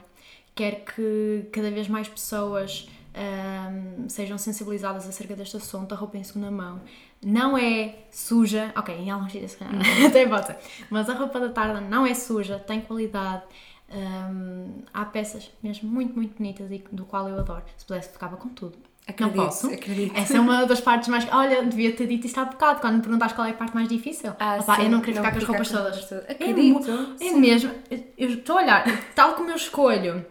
[0.55, 6.17] quero que cada vez mais pessoas um, ah, sejam sensibilizadas acerca deste assunto, a roupa
[6.17, 6.81] em segunda mão.
[7.23, 10.07] Não é suja, ok, em alguns dias uhum.
[10.07, 10.57] até pode ser,
[10.89, 13.43] mas a roupa da tarde não é suja, tem qualidade,
[13.91, 17.63] um, há peças mesmo muito, muito bonitas e do qual eu adoro.
[17.77, 18.77] Se pudesse, ficava com tudo.
[19.09, 19.67] Acredito, não posso.
[19.67, 20.17] Acredito.
[20.17, 21.27] Essa é uma das partes mais.
[21.31, 23.87] Olha, devia ter dito isto há bocado, quando me perguntaste qual é a parte mais
[23.87, 24.33] difícil.
[24.39, 26.05] Ah, Opa, sim, eu não queria ficar com as roupas todas.
[26.05, 26.29] todas.
[26.29, 27.15] Acredito.
[27.19, 27.71] É, é mesmo.
[28.17, 30.25] Eu estou a olhar, tal como eu escolho,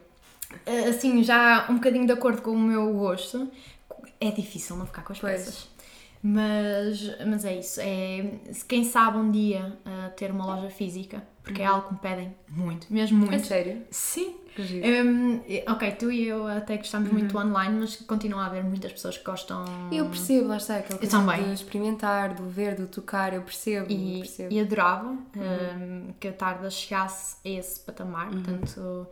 [0.64, 3.51] eh, assim, já um bocadinho de acordo com o meu gosto,
[4.20, 5.33] é difícil não ficar com as pois.
[5.33, 5.68] peças.
[6.22, 7.80] Mas, mas é isso.
[7.80, 8.32] É,
[8.66, 11.70] quem sabe um dia uh, ter uma loja física, porque é uhum.
[11.70, 13.34] é algo que me pedem muito, mesmo muito.
[13.34, 13.82] É sério?
[13.90, 14.34] Sim.
[14.58, 15.40] Um,
[15.72, 17.18] ok, tu e eu até gostamos uhum.
[17.18, 19.64] muito online, mas continua a haver muitas pessoas que gostam.
[19.92, 23.86] Eu percebo, lá está, aquela coisa de experimentar, do ver, do tocar, eu percebo.
[23.88, 24.52] E, percebo.
[24.52, 26.08] e adorava uhum.
[26.08, 28.42] um, que a Tarda chegasse a esse patamar, uhum.
[28.42, 29.06] portanto,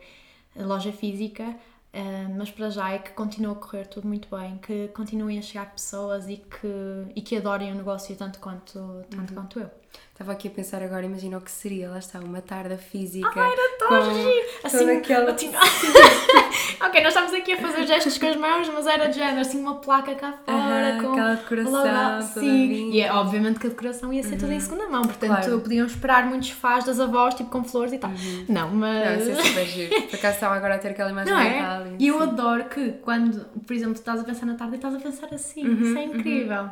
[0.59, 1.55] a loja física.
[1.97, 5.41] Uh, mas para já é que continua a correr tudo muito bem, que continuem a
[5.41, 6.67] chegar pessoas e que,
[7.15, 9.35] e que adorem o negócio tanto quanto, tanto uhum.
[9.35, 9.71] quanto eu.
[10.11, 13.29] Estava aqui a pensar agora, imagina o que seria, lá está, uma tarde física.
[13.35, 14.47] Ah, era tão com giro!
[14.63, 15.35] Assim, aquela...
[16.81, 19.59] Ok, nós estamos aqui a fazer gestos com as mãos, mas era de género, assim,
[19.59, 22.21] uma placa cá fora, com aquela decoração.
[22.41, 24.39] Sim, e é, obviamente que a decoração ia ser uhum.
[24.39, 24.61] toda em uhum.
[24.61, 25.59] segunda mão, portanto claro.
[25.59, 28.11] podiam esperar muitos faz das avós, tipo com flores e tal.
[28.11, 28.45] Uhum.
[28.49, 29.05] Não, mas.
[29.05, 30.01] Não, isso é super giro.
[30.03, 31.87] Por acaso estava agora a ter aquela imagem Não é?
[31.97, 34.95] E eu adoro que quando, por exemplo, tu estás a pensar na tarde e estás
[34.95, 36.15] a pensar assim, isso é uhum.
[36.15, 36.69] incrível.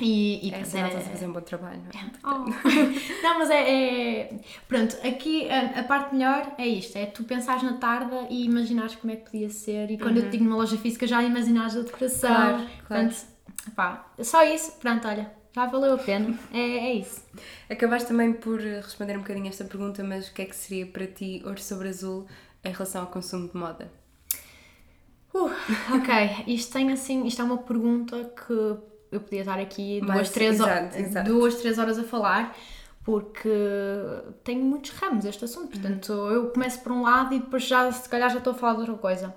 [0.00, 0.98] E, e é, pronto, era...
[0.98, 1.82] a fazer um bom trabalho.
[1.92, 2.12] Não, é?
[2.24, 3.22] oh.
[3.22, 7.62] não mas é, é, Pronto, aqui a, a, parte melhor é isto: é tu pensares
[7.62, 9.90] na tarde e imaginares como é que podia ser.
[9.90, 10.24] E quando uhum.
[10.24, 12.34] eu te digo numa loja física, já imaginares a decoração.
[12.34, 13.08] Claro, claro.
[13.08, 13.26] Portanto,
[13.74, 16.38] pá, só isso, pronto, olha, já valeu a pena.
[16.52, 17.22] É, é isso.
[17.68, 21.06] Acabaste também por responder um bocadinho esta pergunta, mas o que é que seria para
[21.06, 22.26] ti ouro sobre azul
[22.64, 23.92] em relação ao consumo de moda?
[25.32, 25.50] Uh,
[25.94, 30.54] ok, isto tem assim, isto é uma pergunta que eu podia estar aqui duas, três,
[30.54, 31.28] exato, exato.
[31.28, 32.56] duas, três horas a falar,
[33.02, 33.48] porque
[34.44, 35.74] tem muitos ramos este assunto.
[35.74, 35.80] Uhum.
[35.80, 36.30] Portanto, uhum.
[36.30, 38.80] eu começo por um lado e depois já, se calhar, já estou a falar de
[38.80, 39.34] outra coisa.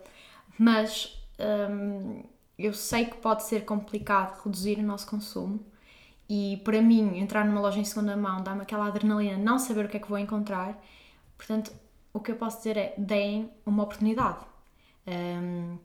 [0.58, 2.24] Mas hum,
[2.58, 5.60] eu sei que pode ser complicado reduzir o nosso consumo.
[6.30, 9.90] E para mim, entrar numa loja em segunda mão dá-me aquela adrenalina, não saber o
[9.90, 10.82] que é que vou encontrar.
[11.38, 11.72] Portanto,
[12.14, 14.40] o que eu posso dizer é: deem uma oportunidade.
[15.06, 15.78] Um,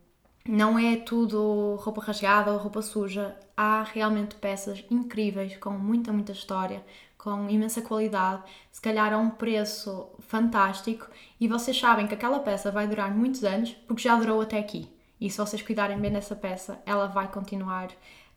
[0.47, 3.35] não é tudo roupa rasgada ou roupa suja.
[3.55, 6.83] Há realmente peças incríveis, com muita, muita história,
[7.17, 11.07] com imensa qualidade, se calhar a um preço fantástico,
[11.39, 14.89] e vocês sabem que aquela peça vai durar muitos anos porque já durou até aqui.
[15.19, 17.89] E se vocês cuidarem bem dessa peça, ela vai continuar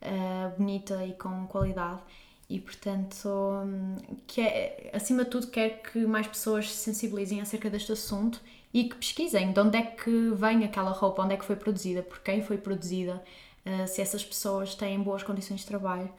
[0.03, 2.00] uh, bonita e com qualidade.
[2.53, 3.30] E portanto,
[4.26, 8.42] que é, acima de tudo, quero que mais pessoas se sensibilizem acerca deste assunto
[8.74, 12.03] e que pesquisem de onde é que vem aquela roupa, onde é que foi produzida,
[12.03, 13.24] por quem foi produzida,
[13.64, 16.11] uh, se essas pessoas têm boas condições de trabalho.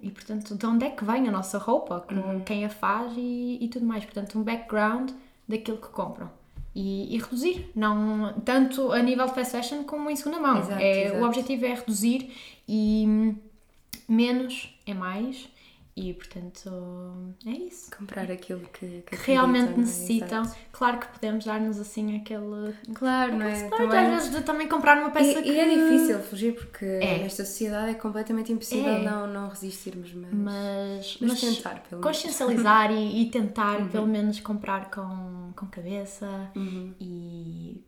[0.00, 2.40] E portanto, de onde é que vem a nossa roupa, uhum.
[2.40, 4.02] quem a faz e, e, tudo mais.
[4.04, 5.10] Portanto, um background
[5.46, 6.30] daquilo que compram.
[6.74, 10.58] E, e, reduzir, não tanto a nível de fast fashion como em segunda mão.
[10.58, 11.20] Exato, é, exato.
[11.20, 12.32] O objetivo é reduzir
[12.66, 13.36] e
[14.08, 15.48] menos é mais
[15.98, 16.70] e portanto
[17.44, 17.90] é isso.
[17.90, 20.44] Comprar aquilo que, que, que realmente necessitam.
[20.44, 20.50] É?
[20.70, 22.72] Claro que podemos dar-nos assim aquele.
[22.94, 23.68] Claro, não é?
[23.68, 23.98] Também...
[23.98, 25.50] Às vezes de também comprar uma peça e, que.
[25.50, 27.18] E é difícil fugir porque é.
[27.18, 29.02] nesta sociedade é completamente impossível é.
[29.02, 30.32] não, não resistirmos, mas.
[30.32, 32.16] Mas, mas, mas tentar, pelo menos.
[32.16, 33.88] Consciencializar e, e, tentar uhum.
[33.88, 36.94] pelo menos comprar com, com cabeça uhum.
[37.00, 37.82] e.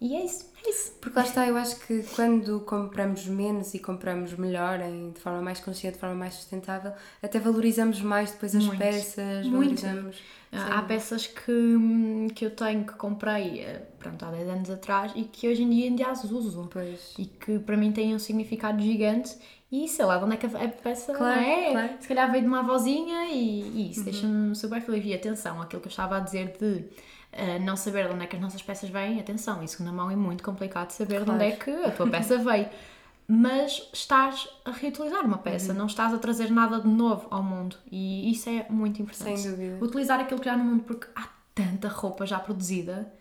[0.00, 0.92] E é isso, é isso.
[1.00, 5.40] Porque lá está, eu acho que quando compramos menos e compramos melhor, em, de forma
[5.40, 6.92] mais consciente, de forma mais sustentável,
[7.22, 9.80] até valorizamos mais depois as muito, peças, muito.
[9.82, 10.16] valorizamos.
[10.52, 15.24] Há peças que, que eu tenho que comprei eh, pronto, há 10 anos atrás e
[15.24, 16.68] que hoje em dia ainda as uso.
[16.72, 17.14] Pois.
[17.18, 19.36] E que para mim têm um significado gigante.
[19.70, 21.72] E sei lá, de onde é que a peça claro, é?
[21.72, 21.90] Claro.
[22.00, 24.04] Se calhar veio de uma avózinha e, e isso uhum.
[24.04, 25.04] deixa-me super feliz.
[25.04, 26.84] E atenção, aquilo que eu estava a dizer de
[27.36, 30.10] uh, não saber de onde é que as nossas peças vêm, atenção, em segunda mão
[30.10, 31.24] é muito complicado saber claro.
[31.24, 32.68] de onde é que a tua peça veio
[33.28, 35.78] mas estás a reutilizar uma peça, uhum.
[35.78, 39.40] não estás a trazer nada de novo ao mundo e isso é muito importante.
[39.40, 39.84] Sem dúvida.
[39.84, 43.12] Utilizar aquilo que há no mundo porque há tanta roupa já produzida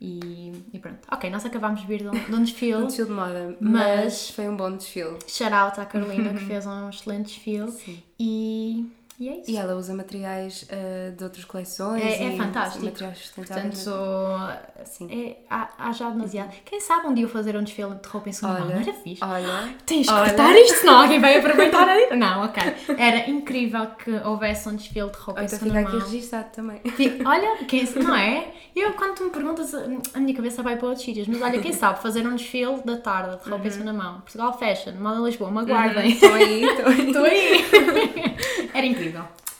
[0.00, 1.00] e, e pronto.
[1.10, 2.76] Ok, nós acabámos de vir de um, de um desfile.
[2.82, 5.18] um desfile de moda, mas, mas, foi um bom desfile.
[5.26, 8.02] Shout out à Carolina que fez um excelente desfile Sim.
[8.18, 8.86] e
[9.18, 9.50] e é isso.
[9.50, 12.04] E ela usa materiais uh, de outras coleções.
[12.04, 12.84] É, é fantástico.
[12.84, 13.84] Materiais sustentáveis.
[13.84, 15.08] Portanto, sim.
[15.10, 16.52] É, há, há, já demasiado.
[16.64, 18.70] Quem sabe um dia eu fazer um desfile de roupa em segunda mão?
[18.70, 19.24] Era fixe.
[19.24, 19.74] Olha.
[19.84, 22.62] Tens de cortar isto, senão alguém vai aproveitar a Não, ok.
[22.96, 25.90] Era incrível que houvesse um desfile de roupa em segunda mão.
[25.90, 26.80] fica aqui registado também.
[27.26, 28.52] Olha, quem, não é?
[28.74, 31.26] Eu, quando tu me perguntas, a minha cabeça vai para outros sítios.
[31.26, 33.66] Mas olha, quem sabe fazer um desfile da tarde de roupa uhum.
[33.66, 34.20] em segunda mão.
[34.20, 36.12] Portugal Fashion, Moda Lisboa, me aguardem.
[36.12, 36.36] Estou uhum.
[36.36, 37.08] aí, estou aí.
[37.08, 37.64] Estou aí.
[38.72, 39.07] Era incrível.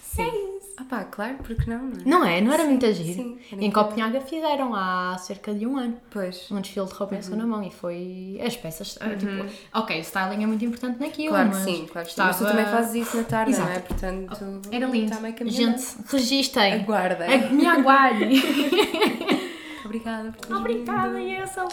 [0.03, 0.23] Sim.
[0.23, 0.69] É isso.
[0.77, 2.05] Ah pá, claro, porque não, não é?
[2.05, 2.41] Não é?
[2.41, 3.15] Não era muito agir.
[3.15, 5.97] Sim, em Copenhaga fizeram há cerca de um ano.
[6.11, 6.49] Pois.
[6.51, 7.19] Um desfile de roupa uhum.
[7.19, 8.41] em segunda mão e foi...
[8.45, 8.97] As peças...
[8.97, 9.17] Uhum.
[9.17, 11.59] Tipo, ok, o styling é muito importante naquilo, claro mas...
[11.59, 12.29] sim, claro estava...
[12.29, 13.69] Mas tu também fazes isso na tarde, Exato.
[13.69, 13.81] não é?
[13.81, 14.69] Portanto...
[14.71, 15.51] Era lindo.
[15.51, 16.75] Gente, registem.
[16.75, 17.53] Aguardem.
[17.53, 18.41] Me aguardem.
[19.85, 20.35] Obrigada.
[20.51, 21.69] Obrigada, e eu sou